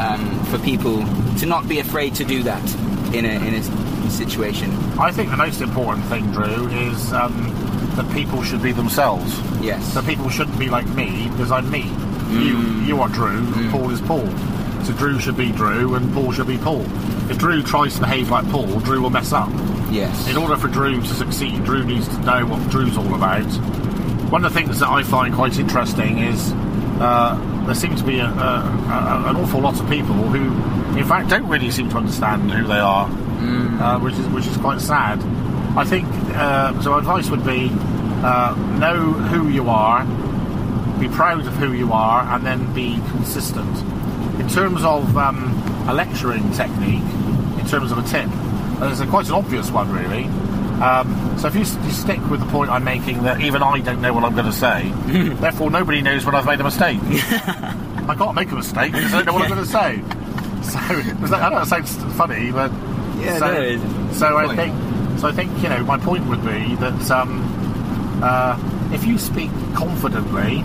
um, 0.00 0.44
for 0.46 0.58
people 0.58 1.04
to 1.38 1.46
not 1.46 1.68
be 1.68 1.78
afraid 1.78 2.14
to 2.14 2.24
do 2.24 2.42
that 2.42 2.62
in 3.14 3.24
a, 3.24 3.46
in 3.46 3.54
a 3.54 4.10
situation? 4.10 4.70
I 4.98 5.10
think 5.10 5.30
the 5.30 5.36
most 5.36 5.60
important 5.60 6.04
thing, 6.06 6.30
Drew, 6.32 6.68
is 6.68 7.12
um, 7.12 7.52
that 7.96 8.10
people 8.14 8.42
should 8.42 8.62
be 8.62 8.72
themselves. 8.72 9.38
Yes. 9.60 9.92
So 9.92 10.02
people 10.02 10.28
shouldn't 10.28 10.58
be 10.58 10.68
like 10.68 10.86
me 10.88 11.28
because 11.30 11.50
I'm 11.50 11.70
me. 11.70 11.90
You 12.30 12.58
you 12.82 13.00
are 13.02 13.10
Drew, 13.10 13.36
and 13.36 13.70
Paul 13.70 13.90
is 13.90 14.00
Paul. 14.00 14.26
So 14.84 14.92
Drew 14.94 15.18
should 15.18 15.36
be 15.36 15.52
Drew, 15.52 15.94
and 15.94 16.12
Paul 16.14 16.32
should 16.32 16.46
be 16.46 16.56
Paul. 16.56 16.80
If 17.30 17.38
Drew 17.38 17.62
tries 17.62 17.94
to 17.96 18.00
behave 18.00 18.30
like 18.30 18.48
Paul, 18.50 18.80
Drew 18.80 19.02
will 19.02 19.10
mess 19.10 19.32
up. 19.32 19.50
Yes. 19.92 20.26
In 20.26 20.38
order 20.38 20.56
for 20.56 20.68
Drew 20.68 21.02
to 21.02 21.06
succeed, 21.06 21.64
Drew 21.64 21.84
needs 21.84 22.08
to 22.08 22.18
know 22.20 22.46
what 22.46 22.66
Drew's 22.70 22.96
all 22.96 23.14
about. 23.14 23.44
One 24.32 24.42
of 24.42 24.52
the 24.52 24.58
things 24.58 24.80
that 24.80 24.88
I 24.88 25.02
find 25.02 25.34
quite 25.34 25.58
interesting 25.58 26.18
is 26.18 26.52
uh, 26.98 27.64
there 27.66 27.74
seem 27.74 27.94
to 27.96 28.02
be 28.02 28.18
a, 28.18 28.24
a, 28.24 28.28
a, 28.28 29.24
an 29.28 29.36
awful 29.36 29.60
lot 29.60 29.78
of 29.78 29.88
people 29.90 30.14
who, 30.14 30.98
in 30.98 31.04
fact, 31.06 31.28
don't 31.28 31.46
really 31.46 31.70
seem 31.70 31.90
to 31.90 31.98
understand 31.98 32.50
who 32.50 32.66
they 32.66 32.78
are, 32.78 33.06
uh, 33.06 33.98
which 34.00 34.14
is 34.14 34.26
which 34.28 34.46
is 34.46 34.56
quite 34.56 34.80
sad. 34.80 35.20
I 35.76 35.84
think 35.84 36.08
uh, 36.34 36.80
so. 36.80 36.96
Advice 36.96 37.28
would 37.28 37.44
be 37.44 37.68
uh, 37.70 38.54
know 38.78 39.12
who 39.12 39.50
you 39.50 39.68
are, 39.68 40.04
be 40.98 41.08
proud 41.08 41.46
of 41.46 41.54
who 41.56 41.74
you 41.74 41.92
are, 41.92 42.22
and 42.34 42.46
then 42.46 42.72
be 42.72 42.94
consistent. 43.10 43.76
In 44.40 44.48
terms 44.48 44.84
of 44.84 45.18
um, 45.18 45.52
a 45.86 45.92
lecturing 45.92 46.50
technique, 46.52 47.04
in 47.58 47.66
terms 47.66 47.92
of 47.92 47.98
a 47.98 48.02
tip, 48.02 48.30
there's 48.80 49.00
a, 49.00 49.06
quite 49.06 49.26
an 49.26 49.32
obvious 49.34 49.70
one, 49.70 49.90
really. 49.92 50.24
Um, 50.82 51.36
so 51.38 51.46
if 51.48 51.54
you, 51.54 51.60
you 51.60 51.90
stick 51.92 52.18
with 52.28 52.40
the 52.40 52.46
point 52.46 52.70
I'm 52.70 52.82
making 52.82 53.22
that 53.22 53.40
even 53.40 53.62
I 53.62 53.78
don't 53.80 54.00
know 54.00 54.12
what 54.12 54.24
I'm 54.24 54.32
going 54.34 54.46
to 54.46 54.52
say, 54.52 54.90
therefore 55.40 55.70
nobody 55.70 56.02
knows 56.02 56.24
when 56.26 56.34
I've 56.34 56.46
made 56.46 56.60
a 56.60 56.64
mistake. 56.64 56.98
I 57.02 58.14
can't 58.18 58.34
make 58.34 58.50
a 58.50 58.56
mistake 58.56 58.92
because 58.92 59.14
I 59.14 59.22
don't 59.22 59.26
know 59.26 59.32
what 59.34 59.42
I'm 59.42 59.48
going 59.50 59.64
to 59.64 59.70
say. 59.70 60.02
So 60.62 60.78
I 60.78 61.50
know 61.50 61.58
that 61.58 61.66
sounds 61.66 61.96
funny, 62.16 62.52
but 62.52 62.70
Yeah, 63.18 63.38
so, 63.38 63.46
no, 63.52 63.60
it's- 63.62 64.18
so 64.18 64.36
I 64.38 64.54
think 64.54 65.18
so. 65.18 65.26
I 65.28 65.32
think 65.32 65.60
you 65.60 65.68
know 65.68 65.82
my 65.84 65.98
point 65.98 66.24
would 66.26 66.40
be 66.44 66.76
that 66.76 67.10
um, 67.10 68.20
uh, 68.22 68.56
if 68.92 69.04
you 69.04 69.18
speak 69.18 69.50
confidently, 69.74 70.58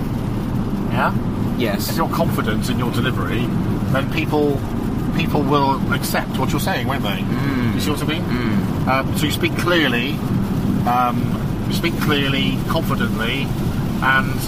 yeah, 0.91 1.13
yes. 1.57 1.89
if 1.89 1.97
you're 1.97 2.09
confident 2.09 2.69
in 2.69 2.77
your 2.77 2.91
delivery, 2.91 3.47
then 3.91 4.11
people 4.13 4.61
people 5.15 5.41
will 5.41 5.81
accept 5.93 6.37
what 6.37 6.51
you're 6.51 6.59
saying, 6.59 6.85
won't 6.87 7.01
they? 7.03 7.21
You 7.77 7.83
see 7.83 7.91
what 7.91 8.01
I 8.01 8.07
mean? 8.07 8.89
Um, 8.89 9.17
so 9.17 9.25
you 9.27 9.31
speak 9.31 9.55
clearly, 9.57 10.13
um, 10.87 11.21
you 11.67 11.73
speak 11.73 11.93
clearly, 12.01 12.57
confidently, 12.69 13.43
and 14.01 14.39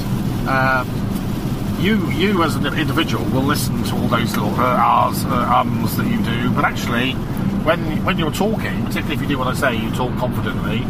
uh, 0.49 0.83
you 1.79 2.09
you 2.09 2.41
as 2.41 2.55
an 2.55 2.65
individual 2.65 3.23
will 3.25 3.43
listen 3.43 3.83
to 3.83 3.95
all 3.95 4.07
those 4.07 4.35
little 4.35 4.55
uh, 4.55 4.75
ahs, 4.77 5.23
uh, 5.25 5.53
ums 5.59 5.95
that 5.97 6.07
you 6.07 6.19
do. 6.23 6.49
But 6.49 6.65
actually, 6.65 7.11
when 7.63 8.03
when 8.03 8.17
you're 8.17 8.31
talking, 8.31 8.83
particularly 8.85 9.13
if 9.13 9.21
you 9.21 9.27
do 9.27 9.37
what 9.37 9.47
I 9.47 9.53
say, 9.53 9.75
you 9.75 9.91
talk 9.91 10.17
confidently. 10.17 10.81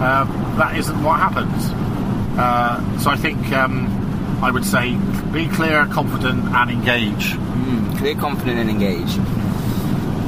Uh, 0.00 0.24
that 0.56 0.76
isn't 0.78 1.02
what 1.02 1.20
happens. 1.20 1.70
Uh, 2.38 2.98
so 2.98 3.10
I 3.10 3.16
think 3.16 3.52
um, 3.52 3.86
I 4.42 4.50
would 4.50 4.64
say 4.64 4.96
be 5.32 5.48
clear, 5.48 5.84
confident, 5.86 6.46
and 6.46 6.70
engage. 6.70 7.34
Mm, 7.34 7.98
clear, 7.98 8.14
confident, 8.14 8.58
and 8.58 8.70
engaged. 8.70 9.20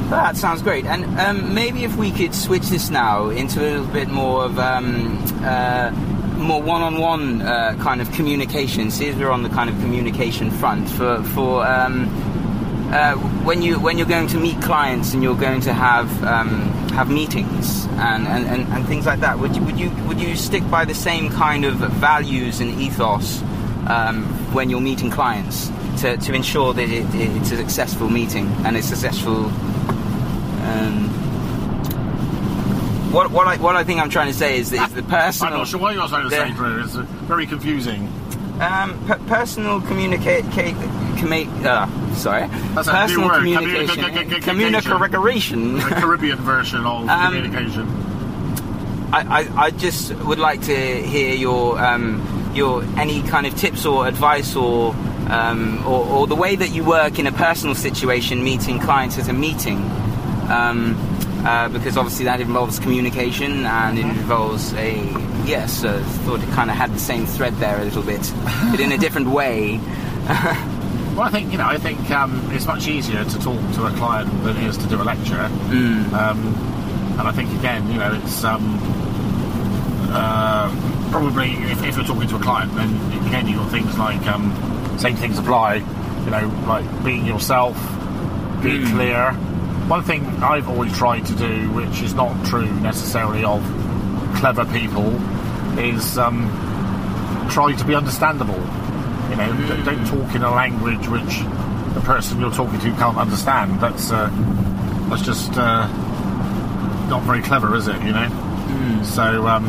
That 0.09 0.37
sounds 0.37 0.61
great. 0.61 0.85
And 0.85 1.19
um, 1.19 1.53
maybe 1.53 1.83
if 1.83 1.97
we 1.97 2.11
could 2.11 2.33
switch 2.33 2.67
this 2.67 2.89
now 2.89 3.27
into 3.29 3.59
a 3.59 3.67
little 3.71 3.87
bit 3.87 4.07
more 4.07 4.45
of 4.45 4.57
um, 4.57 5.21
uh, 5.43 5.91
more 6.37 6.61
one-on-one 6.61 7.41
uh, 7.41 7.75
kind 7.81 7.99
of 7.99 8.09
communication. 8.13 8.89
See 8.89 9.07
if 9.07 9.17
we're 9.17 9.31
on 9.31 9.43
the 9.43 9.49
kind 9.49 9.69
of 9.69 9.75
communication 9.79 10.49
front 10.49 10.89
for 10.89 11.21
for 11.23 11.67
um, 11.67 12.07
uh, 12.93 13.15
when 13.43 13.61
you 13.61 13.79
when 13.79 13.97
you're 13.97 14.07
going 14.07 14.27
to 14.27 14.37
meet 14.37 14.61
clients 14.61 15.13
and 15.13 15.21
you're 15.21 15.35
going 15.35 15.59
to 15.61 15.73
have 15.73 16.23
um, 16.23 16.61
have 16.93 17.09
meetings 17.09 17.85
and, 17.97 18.25
and, 18.27 18.45
and, 18.47 18.67
and 18.73 18.87
things 18.87 19.05
like 19.05 19.19
that. 19.19 19.37
Would 19.39 19.55
you 19.55 19.63
would 19.63 19.77
you 19.77 19.89
would 20.07 20.21
you 20.21 20.37
stick 20.37 20.67
by 20.69 20.85
the 20.85 20.95
same 20.95 21.29
kind 21.29 21.65
of 21.65 21.75
values 21.75 22.61
and 22.61 22.79
ethos 22.79 23.41
um, 23.87 24.23
when 24.53 24.69
you're 24.69 24.79
meeting 24.79 25.11
clients 25.11 25.69
to, 26.01 26.15
to 26.15 26.33
ensure 26.33 26.73
that 26.73 26.89
it, 26.89 27.05
it's 27.13 27.51
a 27.51 27.57
successful 27.57 28.09
meeting 28.09 28.47
and 28.63 28.77
a 28.77 28.81
successful. 28.81 29.51
Um, 30.77 31.09
what, 33.11 33.31
what, 33.31 33.47
I, 33.47 33.57
what 33.57 33.75
I 33.75 33.83
think 33.83 33.99
I'm 34.01 34.09
trying 34.09 34.27
to 34.27 34.33
say 34.37 34.59
is 34.59 34.69
that 34.71 34.89
is 34.89 34.95
the 34.95 35.03
personal. 35.03 35.53
I'm 35.53 35.59
not 35.59 35.67
sure 35.67 35.79
what 35.79 35.93
you're 35.95 36.07
trying 36.07 36.29
to 36.29 36.35
say, 36.35 36.49
the- 36.49 36.55
Drew. 36.55 36.83
It's 36.83 36.95
uh, 36.95 37.01
very 37.25 37.45
confusing. 37.47 38.07
um, 38.59 38.99
per- 39.07 39.17
personal 39.27 39.81
communicate, 39.81 40.43
commu- 40.45 41.65
uh, 41.65 41.87
sorry, 42.15 42.47
That's 42.75 42.87
personal 42.89 43.29
communication, 43.29 43.95
communication. 43.95 44.41
communication. 44.41 45.73
The 45.75 45.81
Caribbean 46.01 46.37
version 46.39 46.85
of 46.85 47.07
Um, 47.09 47.33
communication. 47.33 47.87
I, 49.13 49.21
I, 49.43 49.65
I 49.67 49.71
just 49.71 50.13
would 50.15 50.37
like 50.39 50.61
to 50.63 50.75
hear 50.75 51.33
your 51.33 51.79
um, 51.79 52.51
your 52.53 52.83
any 52.99 53.21
kind 53.23 53.45
of 53.47 53.55
tips 53.55 53.85
or 53.85 54.05
advice 54.05 54.53
or, 54.55 54.93
um, 55.29 55.81
or 55.87 56.05
or 56.05 56.27
the 56.27 56.35
way 56.35 56.57
that 56.57 56.69
you 56.71 56.83
work 56.83 57.17
in 57.17 57.25
a 57.25 57.31
personal 57.31 57.73
situation, 57.73 58.43
meeting 58.43 58.79
clients 58.79 59.17
at 59.17 59.29
a 59.29 59.33
meeting, 59.33 59.77
um, 60.49 60.95
uh, 61.45 61.69
because 61.69 61.97
obviously 61.97 62.25
that 62.25 62.41
involves 62.41 62.79
communication 62.79 63.65
and 63.65 63.97
it 63.99 64.05
involves 64.05 64.73
a 64.73 64.95
yes. 65.45 65.83
Uh, 65.83 66.01
thought 66.25 66.41
it 66.41 66.49
kind 66.49 66.69
of 66.69 66.75
had 66.75 66.91
the 66.93 66.99
same 66.99 67.25
thread 67.25 67.53
there 67.55 67.79
a 67.79 67.83
little 67.85 68.03
bit, 68.03 68.31
but 68.71 68.79
in 68.79 68.91
a 68.91 68.97
different 68.97 69.27
way. 69.29 69.79
Well, 71.17 71.25
I 71.25 71.31
think 71.31 71.51
you 71.51 71.57
know. 71.57 71.65
I 71.65 71.79
think 71.79 72.11
um, 72.11 72.47
it's 72.51 72.67
much 72.67 72.87
easier 72.87 73.23
to 73.25 73.39
talk 73.39 73.59
to 73.73 73.87
a 73.87 73.91
client 73.93 74.29
than 74.43 74.55
it 74.55 74.63
is 74.65 74.77
to 74.77 74.85
do 74.87 75.01
a 75.01 75.03
lecture. 75.03 75.49
Mm. 75.73 76.13
Um, 76.13 76.53
and 77.17 77.27
I 77.27 77.31
think 77.31 77.49
again, 77.57 77.91
you 77.91 77.97
know, 77.97 78.13
it's 78.23 78.43
um, 78.43 78.77
uh, 80.11 80.69
probably 81.09 81.53
if, 81.53 81.83
if 81.83 81.95
you're 81.95 82.05
talking 82.05 82.27
to 82.29 82.35
a 82.35 82.39
client, 82.39 82.73
then 82.75 82.89
again 83.27 83.47
you've 83.47 83.57
got 83.57 83.71
things 83.71 83.97
like 83.97 84.21
um, 84.27 84.53
same 84.99 85.15
things 85.15 85.39
apply. 85.39 85.75
You 86.25 86.29
know, 86.29 86.63
like 86.67 86.85
being 87.03 87.25
yourself, 87.25 87.75
being 88.61 88.83
Mm. 88.83 88.91
clear. 88.93 89.31
One 89.87 90.03
thing 90.03 90.25
I've 90.43 90.67
always 90.67 90.95
tried 90.97 91.25
to 91.27 91.35
do, 91.35 91.71
which 91.71 92.01
is 92.01 92.13
not 92.13 92.45
true 92.45 92.69
necessarily 92.81 93.45
of 93.45 93.63
clever 94.35 94.65
people, 94.65 95.15
is 95.79 96.17
um, 96.17 96.49
try 97.49 97.73
to 97.73 97.85
be 97.85 97.95
understandable. 97.95 98.59
You 99.29 99.35
know, 99.37 99.55
d- 99.55 99.83
don't 99.83 100.05
talk 100.05 100.35
in 100.35 100.43
a 100.43 100.51
language 100.51 101.07
which 101.07 101.39
the 101.93 102.01
person 102.01 102.39
you're 102.41 102.51
talking 102.51 102.79
to 102.81 102.91
can't 102.97 103.17
understand. 103.17 103.79
That's 103.79 104.11
uh, 104.11 104.29
that's 105.09 105.21
just 105.21 105.53
uh, 105.57 105.87
not 107.09 107.23
very 107.23 107.41
clever, 107.41 107.73
is 107.75 107.87
it? 107.87 108.01
You 108.03 108.11
know. 108.11 109.03
So 109.05 109.47
um, 109.47 109.65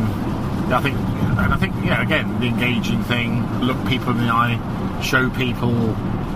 yeah, 0.68 0.78
I 0.78 0.82
think, 0.82 0.96
and 0.96 1.52
I 1.54 1.56
think, 1.56 1.74
yeah, 1.84 2.02
again, 2.02 2.40
the 2.40 2.46
engaging 2.48 3.02
thing, 3.04 3.60
look 3.60 3.76
people 3.86 4.10
in 4.10 4.18
the 4.18 4.32
eye, 4.32 5.00
show 5.00 5.30
people 5.30 5.72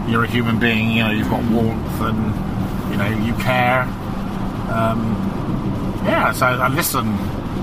you're 0.09 0.23
a 0.23 0.29
human 0.29 0.61
being. 0.61 0.93
You 0.93 1.03
know, 1.03 1.11
you've 1.11 1.31
got 1.31 1.43
warmth 1.51 2.01
and 2.01 2.51
you 2.92 2.96
know 2.99 3.08
you 3.08 3.34
care. 3.42 3.82
Um, 4.70 5.16
yeah, 6.04 6.32
so 6.32 6.46
I 6.46 6.68
listen. 6.68 7.16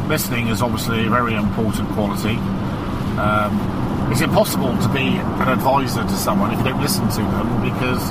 Listening 0.09 0.47
is 0.47 0.61
obviously 0.63 1.05
a 1.05 1.09
very 1.09 1.35
important 1.35 1.87
quality. 1.89 2.35
Um, 3.19 4.09
it's 4.11 4.21
impossible 4.21 4.75
to 4.81 4.89
be 4.89 5.05
an 5.05 5.49
advisor 5.49 6.01
to 6.01 6.17
someone 6.17 6.51
if 6.51 6.57
you 6.57 6.65
don't 6.65 6.81
listen 6.81 7.07
to 7.09 7.21
them 7.21 7.61
because, 7.61 8.01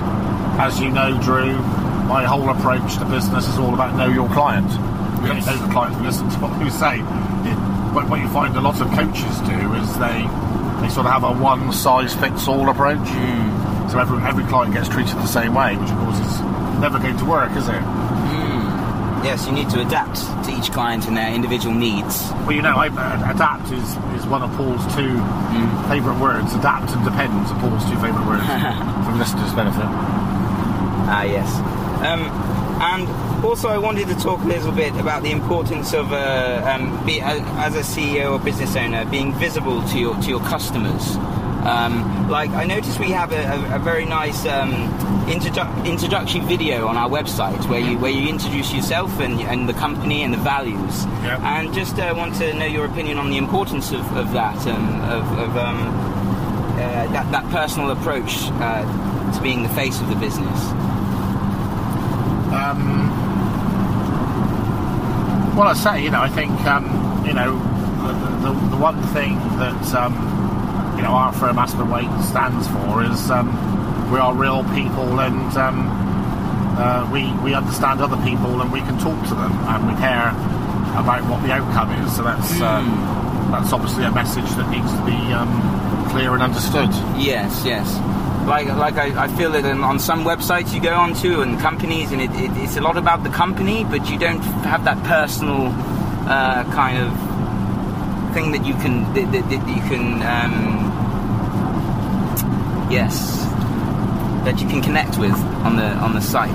as 0.61 0.79
you 0.79 0.91
know, 0.91 1.21
Drew, 1.21 1.55
my 2.07 2.25
whole 2.25 2.49
approach 2.51 2.99
to 2.99 3.05
business 3.07 3.49
is 3.49 3.59
all 3.59 3.75
about 3.75 3.97
know 3.97 4.09
your 4.09 4.29
client. 4.31 4.69
We 5.23 5.29
Yes. 5.31 5.47
know 5.47 5.57
the 5.57 5.73
client, 5.73 6.01
listen 6.03 6.29
to 6.31 6.37
what 6.39 6.65
you 6.65 6.71
say. 6.71 6.99
What, 7.93 8.21
you 8.21 8.29
find 8.29 8.55
a 8.57 8.61
lot 8.61 8.81
of 8.81 8.87
coaches 8.93 9.39
do 9.41 9.75
is 9.75 9.99
they 9.99 10.23
they 10.81 10.89
sort 10.89 11.07
of 11.07 11.13
have 11.13 11.25
a 11.25 11.33
one 11.33 11.73
size 11.73 12.15
fits 12.15 12.47
all 12.47 12.69
approach. 12.69 13.09
So 13.91 13.99
every, 13.99 14.23
every 14.23 14.45
client 14.45 14.75
gets 14.75 14.89
treated 14.89 15.17
the 15.17 15.27
same 15.27 15.55
way, 15.55 15.75
which 15.77 15.91
of 15.91 15.99
course 15.99 16.21
is 16.21 16.39
never 16.81 16.99
going 16.99 17.17
to 17.19 17.25
work, 17.25 17.51
is 17.53 17.69
it? 17.69 17.83
Yes, 19.25 19.47
you 19.47 19.53
need 19.53 19.69
to 19.71 19.81
adapt 19.81 20.17
to 20.47 20.57
each 20.57 20.71
client 20.71 21.09
and 21.09 21.17
their 21.17 21.33
individual 21.33 21.75
needs. 21.75 22.31
Well, 22.47 22.53
you 22.53 22.63
know, 22.63 22.77
I, 22.77 22.89
uh, 22.89 23.35
adapt 23.35 23.73
is, 23.73 23.97
is 24.15 24.27
one 24.27 24.43
of 24.43 24.51
Paul's 24.57 24.85
two 24.95 25.19
favourite 25.89 26.21
words. 26.21 26.55
Adapt 26.55 26.91
and 26.93 27.05
depends 27.05 27.51
are 27.51 27.61
Paul's 27.61 27.85
two 27.85 27.99
favourite 27.99 28.27
words 28.27 28.47
for 29.07 29.13
listeners' 29.19 29.53
benefit. 29.55 29.85
Ah, 31.11 31.25
yes. 31.25 31.51
Um, 32.07 32.31
and 32.81 33.45
also, 33.45 33.69
I 33.69 33.79
wanted 33.79 34.07
to 34.07 34.15
talk 34.15 34.41
a 34.41 34.47
little 34.47 34.71
bit 34.71 34.95
about 34.95 35.25
the 35.25 35.33
importance 35.33 35.95
of, 35.95 36.13
uh, 36.13 36.63
um, 36.65 37.05
be, 37.05 37.21
uh, 37.21 37.43
as 37.59 37.75
a 37.75 37.81
CEO 37.81 38.33
or 38.33 38.39
business 38.39 38.77
owner, 38.77 39.05
being 39.05 39.35
visible 39.35 39.83
to 39.89 39.99
your 39.99 40.15
to 40.23 40.29
your 40.29 40.41
customers. 40.41 41.17
Um, 41.67 42.29
like 42.31 42.51
I 42.51 42.65
noticed 42.65 42.99
we 43.01 43.11
have 43.11 43.33
a, 43.33 43.43
a, 43.45 43.77
a 43.77 43.79
very 43.79 44.05
nice 44.05 44.47
um, 44.47 44.73
introdu- 45.27 45.87
introductory 45.87 46.41
video 46.41 46.87
on 46.87 46.97
our 46.97 47.09
website 47.11 47.69
where 47.69 47.81
you 47.81 47.99
where 47.99 48.11
you 48.11 48.29
introduce 48.29 48.73
yourself 48.73 49.19
and, 49.21 49.41
and 49.41 49.69
the 49.69 49.75
company 49.75 50.23
and 50.23 50.33
the 50.33 50.39
values. 50.39 51.05
Yeah. 51.23 51.59
And 51.59 51.75
just 51.75 51.99
uh, 51.99 52.15
want 52.17 52.37
to 52.37 52.55
know 52.55 52.67
your 52.67 52.87
opinion 52.87 53.19
on 53.19 53.31
the 53.31 53.37
importance 53.39 53.93
of, 53.93 54.17
of 54.17 54.33
that, 54.33 54.57
um, 54.67 55.01
of, 55.11 55.39
of 55.39 55.57
um, 55.57 55.79
uh, 56.79 57.13
that 57.13 57.31
that 57.33 57.51
personal 57.51 57.91
approach 57.91 58.51
uh, 58.61 59.33
to 59.33 59.43
being 59.43 59.63
the 59.63 59.69
face 59.71 60.01
of 60.01 60.09
the 60.09 60.17
business. 60.17 60.61
Um, 62.49 63.11
well, 65.55 65.69
I 65.69 65.75
say, 65.75 66.03
you 66.03 66.11
know, 66.11 66.23
I 66.23 66.29
think, 66.29 66.53
um, 66.63 66.87
you 67.27 67.35
know, 67.35 67.59
the, 68.07 68.53
the, 68.53 68.53
the 68.71 68.77
one 68.77 69.03
thing 69.09 69.35
that, 69.59 69.95
um, 69.95 70.15
you 70.99 71.05
know, 71.05 71.15
our 71.15 71.33
firm 71.33 71.59
Aspen 71.59 71.89
Waite 71.89 72.11
stands 72.25 72.67
for 72.67 73.05
is 73.05 73.31
um, 73.31 73.47
we 74.11 74.19
are 74.19 74.35
real 74.35 74.65
people 74.75 75.21
and 75.21 75.57
um, 75.57 75.87
uh, 76.77 77.09
we, 77.13 77.33
we 77.45 77.55
understand 77.55 78.01
other 78.01 78.17
people 78.27 78.61
and 78.61 78.73
we 78.73 78.81
can 78.81 78.99
talk 78.99 79.17
to 79.29 79.35
them 79.35 79.53
and 79.71 79.87
we 79.87 79.95
care 80.03 80.31
about 80.99 81.23
what 81.31 81.41
the 81.47 81.53
outcome 81.53 81.93
is. 82.03 82.17
So 82.17 82.25
that's, 82.25 82.61
um, 82.61 82.91
that's 83.53 83.73
obviously 83.73 84.05
a 84.05 84.11
message 84.11 84.51
that 84.57 84.69
needs 84.71 84.91
to 84.91 85.05
be 85.07 85.33
um, 85.33 86.11
clear 86.11 86.35
and 86.35 86.43
understood. 86.43 86.91
Yes, 87.17 87.63
yes. 87.65 87.87
Like, 88.49 88.67
like 88.67 88.97
I, 88.97 89.27
I 89.27 89.29
feel 89.37 89.53
that 89.53 89.65
on, 89.65 89.85
on 89.85 90.01
some 90.01 90.25
websites 90.25 90.75
you 90.75 90.81
go 90.81 90.95
onto 90.95 91.43
and 91.43 91.61
companies, 91.61 92.11
and 92.11 92.21
it, 92.21 92.31
it, 92.33 92.51
it's 92.57 92.77
a 92.77 92.81
lot 92.81 92.97
about 92.97 93.23
the 93.23 93.31
company, 93.31 93.85
but 93.85 94.11
you 94.11 94.19
don't 94.19 94.41
have 94.67 94.85
that 94.85 95.01
personal 95.05 95.69
uh, 96.27 96.65
kind 96.73 96.99
of 96.99 97.29
thing 98.35 98.53
that 98.53 98.65
you 98.65 98.75
can 98.75 99.03
that, 99.15 99.31
that, 99.33 99.49
that 99.51 99.69
you 99.69 99.83
can 99.89 100.23
um, 100.23 100.88
yes 102.91 103.45
that 104.45 104.61
you 104.61 104.69
can 104.69 104.81
connect 104.81 105.19
with 105.19 105.35
on 105.67 105.77
the 105.77 105.85
on 105.99 106.15
the 106.15 106.21
site. 106.21 106.49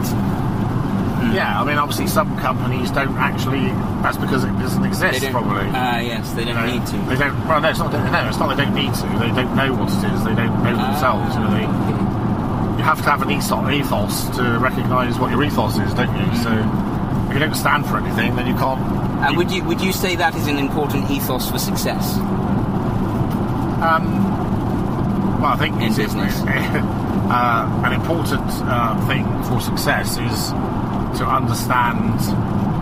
Yeah, 1.32 1.62
I 1.62 1.64
mean, 1.64 1.78
obviously, 1.78 2.08
some 2.08 2.38
companies 2.40 2.92
don't 2.92 3.16
actually. 3.18 3.68
That's 4.04 4.18
because 4.18 4.44
it 4.44 4.52
doesn't 4.60 4.84
exist, 4.84 5.22
They 5.22 5.32
probably. 5.32 5.68
Uh, 5.70 6.00
yes, 6.00 6.34
they 6.34 6.44
don't 6.44 6.58
You 6.58 6.78
know, 6.78 6.78
need 6.80 6.86
to. 6.88 6.98
They 7.10 7.16
don't. 7.16 7.48
Well, 7.48 7.62
no, 7.62 7.70
it's 7.70 7.80
not. 7.80 7.94
No, 7.94 8.28
it's 8.28 8.38
not. 8.38 8.56
They 8.56 8.64
don't 8.64 8.76
need 8.76 8.94
to. 8.94 9.08
They 9.20 9.32
don't 9.32 9.56
know 9.56 9.74
what 9.74 9.90
it 9.90 10.04
is. 10.12 10.24
They 10.24 10.36
don't 10.36 10.64
know 10.64 10.76
themselves. 10.76 11.34
You 11.36 11.42
know, 11.42 11.52
they. 11.54 11.62
You 12.78 12.84
have 12.84 12.98
to 12.98 13.10
have 13.10 13.22
an 13.22 13.32
ethos, 13.32 13.70
ethos 13.72 14.38
to 14.38 14.60
recognise 14.60 15.18
what 15.18 15.32
your 15.32 15.44
ethos 15.44 15.78
is, 15.78 15.94
don't 15.94 16.12
you? 16.18 16.28
So, 16.44 16.52
if 17.30 17.34
you 17.34 17.40
don't 17.40 17.56
stand 17.56 17.86
for 17.86 17.98
anything, 17.98 18.36
then 18.36 18.48
you 18.48 18.56
can't. 18.56 18.82
And 19.24 19.38
would 19.38 19.50
you 19.52 19.64
would 19.64 19.80
you 19.80 19.94
say 19.94 20.16
that 20.18 20.36
is 20.36 20.48
an 20.48 20.58
important 20.58 21.10
ethos 21.10 21.50
for 21.50 21.58
success? 21.58 22.18
Um, 23.82 24.33
well, 25.44 25.52
I 25.52 25.58
think 25.58 25.76
In 25.82 25.94
business. 25.94 26.42
uh, 26.48 27.82
an 27.86 27.92
important 27.92 28.50
uh, 28.64 28.96
thing 29.08 29.26
for 29.44 29.60
success 29.60 30.18
is 30.18 30.52
to 31.20 31.26
understand. 31.28 32.20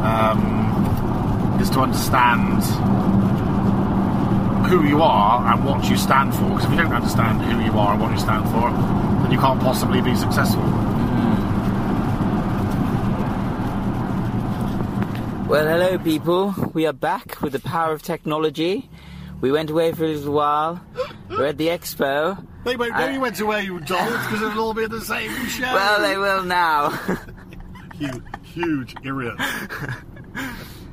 Um, 0.05 0.61
is 1.59 1.69
to 1.71 1.79
understand 1.79 2.63
who 4.67 4.83
you 4.87 5.01
are 5.01 5.53
and 5.53 5.65
what 5.65 5.89
you 5.89 5.97
stand 5.97 6.33
for. 6.33 6.49
Because 6.49 6.65
if 6.65 6.71
you 6.71 6.77
don't 6.77 6.93
understand 6.93 7.41
who 7.41 7.63
you 7.63 7.77
are 7.77 7.93
and 7.93 8.01
what 8.01 8.11
you 8.11 8.19
stand 8.19 8.45
for, 8.49 8.69
then 9.21 9.31
you 9.31 9.39
can't 9.39 9.59
possibly 9.59 10.01
be 10.01 10.15
successful. 10.15 10.63
Well, 15.47 15.67
hello, 15.67 15.97
people. 15.97 16.55
We 16.73 16.85
are 16.87 16.93
back 16.93 17.41
with 17.41 17.53
the 17.53 17.59
power 17.59 17.91
of 17.91 18.01
technology. 18.01 18.89
We 19.41 19.51
went 19.51 19.69
away 19.69 19.91
for 19.91 20.05
a 20.05 20.07
little 20.07 20.33
while. 20.33 20.81
We're 21.37 21.47
at 21.47 21.57
the 21.57 21.67
expo. 21.67 22.45
They 22.63 22.75
won't 22.75 22.93
know 22.93 23.07
you 23.07 23.21
went 23.21 23.39
away, 23.39 23.63
you 23.63 23.79
dolls, 23.79 24.11
because 24.11 24.41
it'll 24.41 24.59
all 24.59 24.73
be 24.73 24.85
the 24.85 25.01
same 25.01 25.31
show. 25.47 25.63
Well, 25.63 26.01
they 26.01 26.17
will 26.17 26.43
now. 26.43 26.89
huge, 27.95 28.23
huge 28.43 28.95
idiot. 29.03 29.35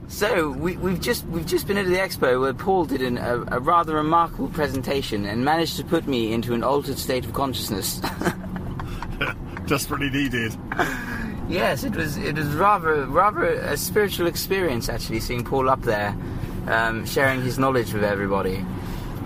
so 0.08 0.50
we, 0.50 0.76
we've 0.76 1.00
just 1.00 1.26
we've 1.26 1.46
just 1.46 1.66
been 1.66 1.76
at 1.76 1.86
the 1.86 1.96
expo 1.96 2.40
where 2.40 2.54
Paul 2.54 2.84
did 2.84 3.02
an, 3.02 3.18
a, 3.18 3.56
a 3.56 3.60
rather 3.60 3.94
remarkable 3.96 4.48
presentation 4.48 5.26
and 5.26 5.44
managed 5.44 5.76
to 5.76 5.84
put 5.84 6.06
me 6.06 6.32
into 6.32 6.54
an 6.54 6.62
altered 6.62 6.98
state 6.98 7.24
of 7.24 7.32
consciousness. 7.32 8.00
Desperately 9.66 10.08
needed. 10.08 10.56
yes, 11.48 11.84
it 11.84 11.94
was 11.94 12.16
it 12.16 12.36
was 12.36 12.46
rather 12.54 13.04
rather 13.06 13.44
a 13.44 13.76
spiritual 13.76 14.26
experience 14.26 14.88
actually 14.88 15.20
seeing 15.20 15.44
Paul 15.44 15.68
up 15.68 15.82
there, 15.82 16.16
um, 16.68 17.04
sharing 17.04 17.42
his 17.42 17.58
knowledge 17.58 17.92
with 17.92 18.04
everybody. 18.04 18.64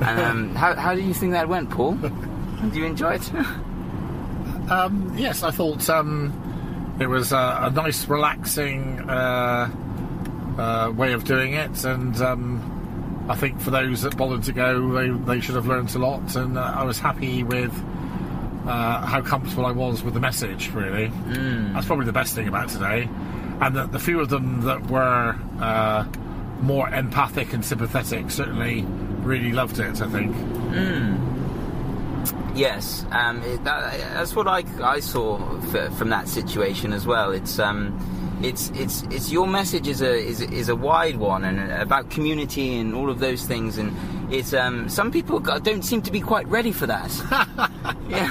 And 0.03 0.21
um, 0.21 0.55
how 0.55 0.75
how 0.75 0.95
do 0.95 1.01
you 1.01 1.15
think 1.15 1.33
that 1.33 1.49
went, 1.49 1.71
Paul? 1.71 1.93
Do 1.95 2.79
you 2.79 2.87
enjoy 2.87 3.15
it? 3.15 3.31
Um, 4.71 5.13
yes, 5.19 5.43
I 5.43 5.51
thought 5.51 5.91
um, 5.91 6.97
it 6.99 7.07
was 7.07 7.33
a, 7.33 7.59
a 7.63 7.71
nice, 7.71 8.07
relaxing 8.09 9.01
uh, 9.01 9.69
uh, 10.57 10.93
way 10.93 11.13
of 11.13 11.25
doing 11.25 11.53
it, 11.55 11.85
and 11.85 12.17
um, 12.23 13.27
I 13.29 13.35
think 13.35 13.61
for 13.61 13.71
those 13.71 14.03
that 14.03 14.17
bothered 14.17 14.45
to 14.45 14.53
go, 14.53 14.93
they, 14.93 15.11
they 15.11 15.41
should 15.41 15.57
have 15.57 15.67
learnt 15.67 15.95
a 15.95 15.99
lot. 15.99 16.37
And 16.37 16.57
uh, 16.57 16.75
I 16.75 16.85
was 16.85 16.99
happy 16.99 17.43
with 17.43 17.73
uh, 18.67 19.05
how 19.05 19.21
comfortable 19.21 19.67
I 19.67 19.73
was 19.73 20.03
with 20.03 20.15
the 20.15 20.21
message. 20.21 20.71
Really, 20.71 21.09
that's 21.73 21.87
probably 21.87 22.07
the 22.07 22.13
best 22.13 22.35
thing 22.35 22.49
about 22.49 22.69
today. 22.69 23.09
And 23.61 23.77
the, 23.77 23.87
the 23.87 23.99
few 23.99 24.21
of 24.21 24.29
them 24.29 24.63
that 24.63 24.87
were 24.87 25.37
uh, 25.61 26.05
more 26.63 26.89
empathic 26.89 27.53
and 27.53 27.65
sympathetic 27.65 28.31
certainly 28.31 28.87
really 29.23 29.53
loved 29.53 29.79
it. 29.79 30.01
I 30.01 30.09
think. 30.09 30.35
Yes, 32.55 33.07
um, 33.13 33.43
it, 33.45 33.65
that, 33.65 33.99
that's 34.13 34.37
what 34.37 34.47
I, 34.47 34.63
I 34.83 35.01
saw 35.01 35.39
f- 35.73 35.97
from 35.97 36.11
that 36.11 36.29
situation 36.29 36.93
as 36.93 37.07
well. 37.07 37.33
It's 37.33 37.59
um, 37.59 37.99
it's 38.43 38.69
it's 38.75 39.03
it's 39.05 39.33
your 39.33 39.47
message 39.47 39.89
is 39.89 40.03
a 40.03 40.15
is, 40.15 40.43
is 40.43 40.69
a 40.69 40.77
wide 40.77 41.17
one 41.17 41.45
and 41.45 41.73
about 41.73 42.11
community 42.11 42.77
and 42.79 42.95
all 42.95 43.09
of 43.09 43.21
those 43.21 43.47
things, 43.47 43.79
and 43.79 43.91
it's 44.33 44.53
um, 44.53 44.89
some 44.91 45.11
people 45.11 45.41
don't 45.41 45.83
seem 45.83 46.03
to 46.03 46.13
be 46.13 46.21
quite 46.21 46.47
ready 46.49 46.73
for 46.73 46.87
that. 46.87 47.11
yeah, 48.11 48.29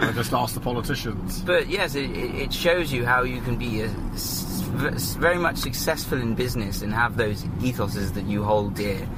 I 0.00 0.12
just 0.14 0.34
asked 0.34 0.54
the 0.54 0.60
politicians. 0.60 1.40
but 1.42 1.66
yes, 1.68 1.94
it, 1.94 2.10
it 2.10 2.52
shows 2.52 2.92
you 2.92 3.06
how 3.06 3.22
you 3.22 3.40
can 3.40 3.56
be 3.56 3.80
a, 3.80 3.88
v- 3.88 5.18
very 5.18 5.38
much 5.38 5.56
successful 5.56 6.20
in 6.20 6.34
business 6.34 6.82
and 6.82 6.92
have 6.92 7.16
those 7.16 7.44
ethoses 7.60 8.12
that 8.14 8.26
you 8.26 8.44
hold 8.44 8.74
dear, 8.74 9.08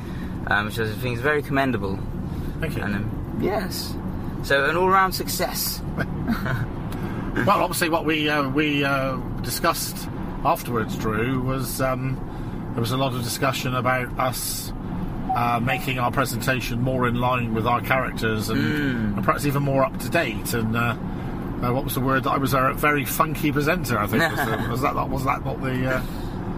um, 0.46 0.66
which 0.66 0.78
I 0.78 0.86
think 0.86 1.16
is 1.16 1.22
very 1.22 1.42
commendable. 1.42 1.98
Thank 2.60 2.76
you. 2.76 2.82
And 2.82 2.96
um, 2.96 3.38
yes, 3.40 3.94
so 4.42 4.64
an 4.68 4.76
all-round 4.76 5.14
success. 5.14 5.80
Well, 7.32 7.62
obviously, 7.62 7.88
what 7.90 8.04
we 8.04 8.28
uh, 8.28 8.48
we 8.48 8.82
uh, 8.82 9.16
discussed 9.42 10.08
afterwards, 10.44 10.96
Drew, 10.96 11.40
was 11.40 11.80
um, 11.80 12.16
there 12.72 12.80
was 12.80 12.90
a 12.90 12.96
lot 12.96 13.14
of 13.14 13.22
discussion 13.22 13.76
about 13.76 14.08
us 14.18 14.72
uh, 15.36 15.60
making 15.62 16.00
our 16.00 16.10
presentation 16.10 16.82
more 16.82 17.06
in 17.06 17.14
line 17.20 17.54
with 17.54 17.68
our 17.68 17.80
characters 17.82 18.48
and, 18.48 19.14
and 19.14 19.24
perhaps 19.24 19.46
even 19.46 19.62
more 19.62 19.84
up 19.84 19.96
to 20.00 20.08
date. 20.08 20.54
And 20.54 20.76
uh, 20.76 20.96
uh, 21.62 21.72
what 21.72 21.84
was 21.84 21.94
the 21.94 22.00
word? 22.00 22.26
I 22.26 22.36
was 22.36 22.52
a 22.52 22.72
very 22.74 23.04
funky 23.04 23.52
presenter. 23.52 23.96
I 23.96 24.08
think 24.08 24.22
was, 24.28 24.46
the, 24.46 24.66
was 24.70 24.80
that 24.82 25.08
was 25.08 25.24
that 25.24 25.44
not 25.44 25.62
the 25.62 25.96
uh, 25.96 26.02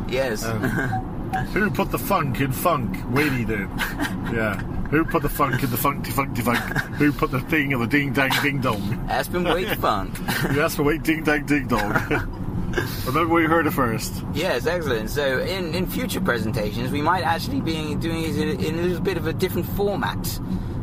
Yes. 0.09 0.42
Who 1.53 1.71
put 1.71 1.90
the 1.90 1.99
funk 1.99 2.40
in 2.40 2.53
funk? 2.53 2.97
Weenie 3.12 3.47
did. 3.47 3.68
Yeah. 4.33 4.57
Who 4.90 5.05
put 5.05 5.21
the 5.23 5.29
funk 5.29 5.62
in 5.62 5.71
the 5.71 5.77
funky 5.77 6.11
funky 6.11 6.40
funk? 6.40 6.59
Who 6.97 7.12
put 7.12 7.31
the 7.31 7.40
thing 7.40 7.73
in 7.73 7.81
the 7.81 7.87
ding 7.87 8.14
dang 8.14 8.31
ding 8.42 8.62
dong? 8.62 9.07
Aspen 9.11 9.45
Waite 9.45 9.77
Funk. 9.81 10.18
Asked 10.57 10.77
for 10.77 10.85
wait 10.85 11.03
ding 11.03 11.23
dang 11.23 11.45
ding 11.45 11.68
dong. 11.68 11.92
Remember 13.07 13.27
where 13.29 13.42
you 13.42 13.49
heard 13.49 13.66
it 13.66 13.73
first. 13.73 14.25
yes, 14.33 14.64
excellent. 14.66 15.11
So 15.11 15.40
in, 15.40 15.75
in 15.75 15.87
future 15.87 16.21
presentations, 16.23 16.90
we 16.90 17.03
might 17.03 17.25
actually 17.25 17.61
be 17.61 17.95
doing 17.97 18.23
it 18.25 18.37
in, 18.38 18.61
in 18.64 18.79
a 18.79 18.83
little 18.83 19.03
bit 19.03 19.18
of 19.18 19.27
a 19.27 19.35
different 19.35 19.66
format. 19.77 20.25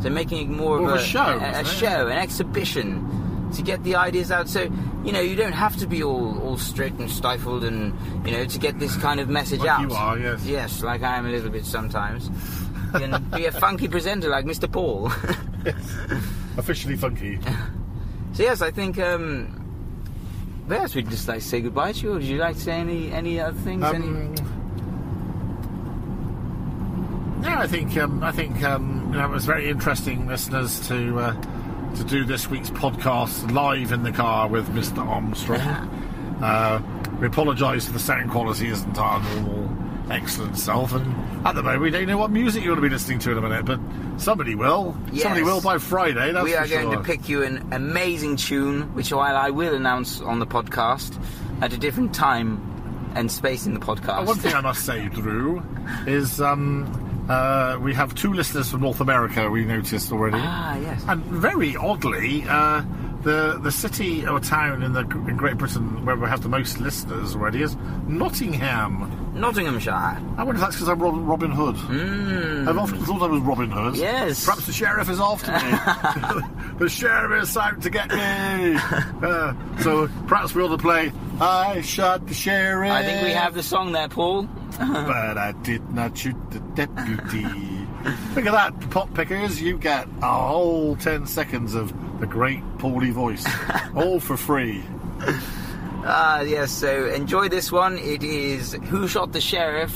So 0.02 0.12
making 0.12 0.52
it 0.52 0.56
more 0.56 0.78
More 0.80 0.90
of 0.92 0.96
of 0.98 1.02
a 1.02 1.04
show, 1.04 1.40
a, 1.42 1.62
a 1.62 1.66
show, 1.66 2.08
an 2.08 2.20
exhibition 2.20 3.19
to 3.54 3.62
get 3.62 3.84
the 3.84 3.96
ideas 3.96 4.32
out. 4.32 4.48
So 4.50 4.64
you 5.04 5.12
know, 5.12 5.22
you 5.22 5.36
don't 5.36 5.54
have 5.54 5.78
to 5.78 5.88
be 5.88 6.04
all, 6.04 6.40
all 6.42 6.58
strict 6.58 7.00
and 7.00 7.10
stifled, 7.10 7.64
and 7.64 7.94
you 8.26 8.32
know, 8.32 8.46
to 8.46 8.60
get 8.60 8.80
this 8.80 8.96
kind 8.98 9.20
of 9.20 9.30
message 9.30 9.60
Like 9.62 9.70
out. 9.70 9.82
you 9.82 9.94
are, 9.94 10.18
yes. 10.20 10.46
Yes, 10.46 10.84
like 10.84 11.04
I 11.04 11.18
am 11.18 11.26
a 11.26 11.30
little 11.30 11.50
bit 11.50 11.66
sometimes. 11.66 12.30
You 12.94 13.00
can 13.00 13.24
be 13.36 13.46
a 13.46 13.52
funky 13.52 13.88
presenter 13.88 14.30
like 14.30 14.46
Mr. 14.46 14.72
Paul. 14.72 15.08
Officially 16.58 16.96
funky. 16.98 17.40
so 18.34 18.44
yes, 18.44 18.62
I 18.62 18.72
think. 18.72 19.00
Um, 19.00 19.56
Yes, 20.70 20.94
we'd 20.94 21.10
just 21.10 21.28
like 21.28 21.40
to 21.40 21.46
say 21.46 21.62
goodbye 21.62 21.94
to 21.94 22.00
you. 22.00 22.12
Would 22.14 22.24
you 22.24 22.38
like 22.38 22.56
to 22.56 22.62
say 22.62 22.74
any 22.74 23.12
any 23.12 23.40
other 23.40 23.58
things? 23.58 23.84
any... 23.84 24.06
Um, 24.06 24.36
yeah, 27.44 27.60
I 27.60 27.66
think 27.68 27.98
um, 27.98 28.24
I 28.24 28.32
think 28.32 28.64
um, 28.64 29.10
you 29.12 29.18
know, 29.18 29.26
it 29.26 29.32
was 29.32 29.46
very 29.46 29.68
interesting, 29.68 30.28
listeners, 30.28 30.88
to 30.88 31.20
uh, 31.20 31.34
to 32.00 32.06
do 32.06 32.24
this 32.24 32.50
week's 32.50 32.70
podcast 32.70 33.52
live 33.52 33.92
in 33.92 34.04
the 34.04 34.12
car 34.12 34.48
with 34.48 34.66
Mr. 34.70 35.06
Armstrong. 35.06 35.60
uh, 36.42 36.82
we 37.20 37.28
apologise 37.28 37.86
for 37.88 37.92
the 37.92 38.00
sound 38.00 38.32
quality 38.32 38.68
isn't 38.68 38.98
our 38.98 39.22
normal 39.22 39.70
excellent 40.10 40.58
self, 40.58 40.94
and 40.94 41.06
At 41.46 41.56
the 41.56 41.62
moment, 41.62 41.82
we 41.82 41.90
don't 41.92 42.08
know 42.08 42.18
what 42.18 42.32
music 42.32 42.64
you're 42.64 42.74
going 42.76 42.84
to 42.84 42.90
be 42.90 42.94
listening 42.94 43.20
to 43.20 43.32
in 43.32 43.38
a 43.38 43.42
minute, 43.42 43.66
but 43.66 43.80
somebody 44.18 44.56
will. 44.56 44.98
Yes. 45.12 45.24
Somebody 45.24 45.44
will 45.44 45.60
by 45.62 45.78
Friday. 45.78 46.32
That's 46.32 46.46
we 46.46 46.56
are 46.56 46.68
going 46.68 46.92
sure. 46.92 46.96
to 46.96 47.04
pick 47.04 47.28
you 47.28 47.44
an 47.44 47.68
amazing 47.74 48.38
tune, 48.38 48.94
which 48.96 49.12
while 49.12 49.36
I 49.36 49.50
will 49.50 49.76
announce 49.76 50.22
on 50.22 50.40
the 50.40 50.48
podcast 50.48 51.22
at 51.62 51.74
a 51.74 51.78
different 51.78 52.16
time 52.16 53.12
and 53.14 53.30
space 53.30 53.66
in 53.66 53.74
the 53.74 53.80
podcast. 53.82 54.22
Uh, 54.22 54.26
One 54.26 54.38
thing 54.38 54.56
I 54.56 54.62
must 54.62 54.86
say, 54.86 55.10
Drew, 55.14 55.62
is 56.08 56.40
um, 56.40 56.86
uh, 57.30 57.78
we 57.82 57.94
have 57.94 58.15
two 58.15 58.34
listeners 58.34 58.72
from 58.72 58.82
North 58.82 59.00
America. 59.00 59.50
We 59.50 59.65
noticed 59.65 60.12
already, 60.12 60.38
ah, 60.39 60.78
yes. 60.78 61.04
and 61.08 61.24
very 61.26 61.76
oddly, 61.76 62.44
uh, 62.48 62.84
the 63.22 63.60
the 63.62 63.72
city 63.72 64.26
or 64.26 64.39
town 64.39 64.82
in 64.84 64.94
the 64.94 65.02
in 65.02 65.38
Great 65.38 65.58
Britain 65.58 66.06
where 66.06 66.15
we 66.15 66.28
have 66.28 66.42
the 66.42 66.50
most 66.50 66.80
listeners 66.80 67.36
already 67.36 67.62
is 67.62 67.76
Nottingham. 68.08 69.15
Nottinghamshire. 69.34 69.92
I 69.94 70.44
wonder 70.44 70.56
if 70.56 70.62
that's 70.62 70.76
because 70.76 70.89
I'm 70.89 71.00
Robin, 71.00 71.26
Robin 71.26 71.52
Hood. 71.52 71.76
Mm. 71.76 72.68
I've 72.68 72.78
often 72.78 73.00
thought 73.06 73.22
I 73.22 73.28
was 73.28 73.42
Robin 73.42 73.70
Hood. 73.70 73.96
Yes. 73.96 74.44
Perhaps 74.44 74.65
the 74.65 74.74
sheriff 74.74 75.10
is 75.10 75.20
after 75.20 75.52
me. 75.52 75.60
the 76.80 76.89
sheriff 76.89 77.44
is 77.44 77.56
out 77.56 77.82
to 77.82 77.89
get 77.89 78.10
me. 78.10 78.80
Uh, 79.20 79.54
so 79.80 80.08
perhaps 80.28 80.56
we 80.56 80.63
ought 80.63 80.70
to 80.70 80.78
play 80.78 81.12
I 81.42 81.82
shot 81.82 82.28
the 82.28 82.34
sheriff. 82.34 82.92
I 82.92 83.04
think 83.04 83.24
we 83.24 83.32
have 83.32 83.54
the 83.54 83.63
song 83.63 83.94
there, 83.94 84.10
Paul. 84.10 84.48
But 84.78 85.38
I 85.38 85.54
did 85.64 85.90
not 85.92 86.18
shoot 86.18 86.36
the 86.52 86.60
deputy. 86.76 87.44
Look 88.36 88.46
at 88.46 88.52
that, 88.52 88.90
pop 88.92 89.14
pickers. 89.14 89.62
You 89.62 89.78
get 89.78 90.08
a 90.22 90.48
whole 90.48 90.96
10 90.96 91.28
seconds 91.28 91.76
of 91.76 91.94
the 92.20 92.28
great 92.28 92.62
Paulie 92.78 93.12
voice. 93.12 93.46
all 93.96 94.20
for 94.20 94.38
free. 94.38 94.84
Ah, 96.06 96.42
yes, 96.42 96.72
so 96.72 97.08
enjoy 97.08 97.50
this 97.50 97.72
one. 97.72 97.98
It 97.98 98.24
is 98.24 98.74
Who 98.90 99.08
Shot 99.08 99.34
the 99.34 99.42
Sheriff 99.42 99.94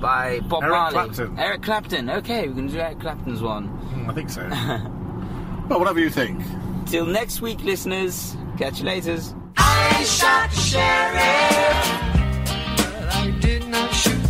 by 0.00 0.40
Bob 0.40 0.64
Eric 0.64 0.72
Marley. 0.72 0.92
Clapton. 0.92 1.38
Eric 1.38 1.62
Clapton. 1.62 2.10
Okay, 2.10 2.48
we 2.48 2.54
can 2.54 2.66
do 2.66 2.78
Eric 2.78 3.00
Clapton's 3.00 3.42
one. 3.42 3.66
Hmm, 3.68 4.10
I 4.10 4.14
think 4.14 4.30
so. 4.30 4.46
well, 5.68 5.78
whatever 5.78 6.00
you 6.00 6.10
think. 6.10 6.42
Till 6.86 7.06
next 7.06 7.40
week, 7.40 7.62
listeners. 7.62 8.36
Catch 8.58 8.80
you 8.80 8.86
later. 8.86 9.18
I 9.56 10.04
shot 10.04 10.50
the 10.50 10.56
sheriff, 10.56 10.72
but 11.16 11.96
I 11.96 12.05
did 13.46 13.68
not 13.68 13.94
shoot 13.94 14.25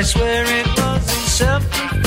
I 0.00 0.02
swear 0.02 0.44
it 0.46 0.66
was 0.78 1.14
in 1.14 1.28
self-defense. 1.28 1.99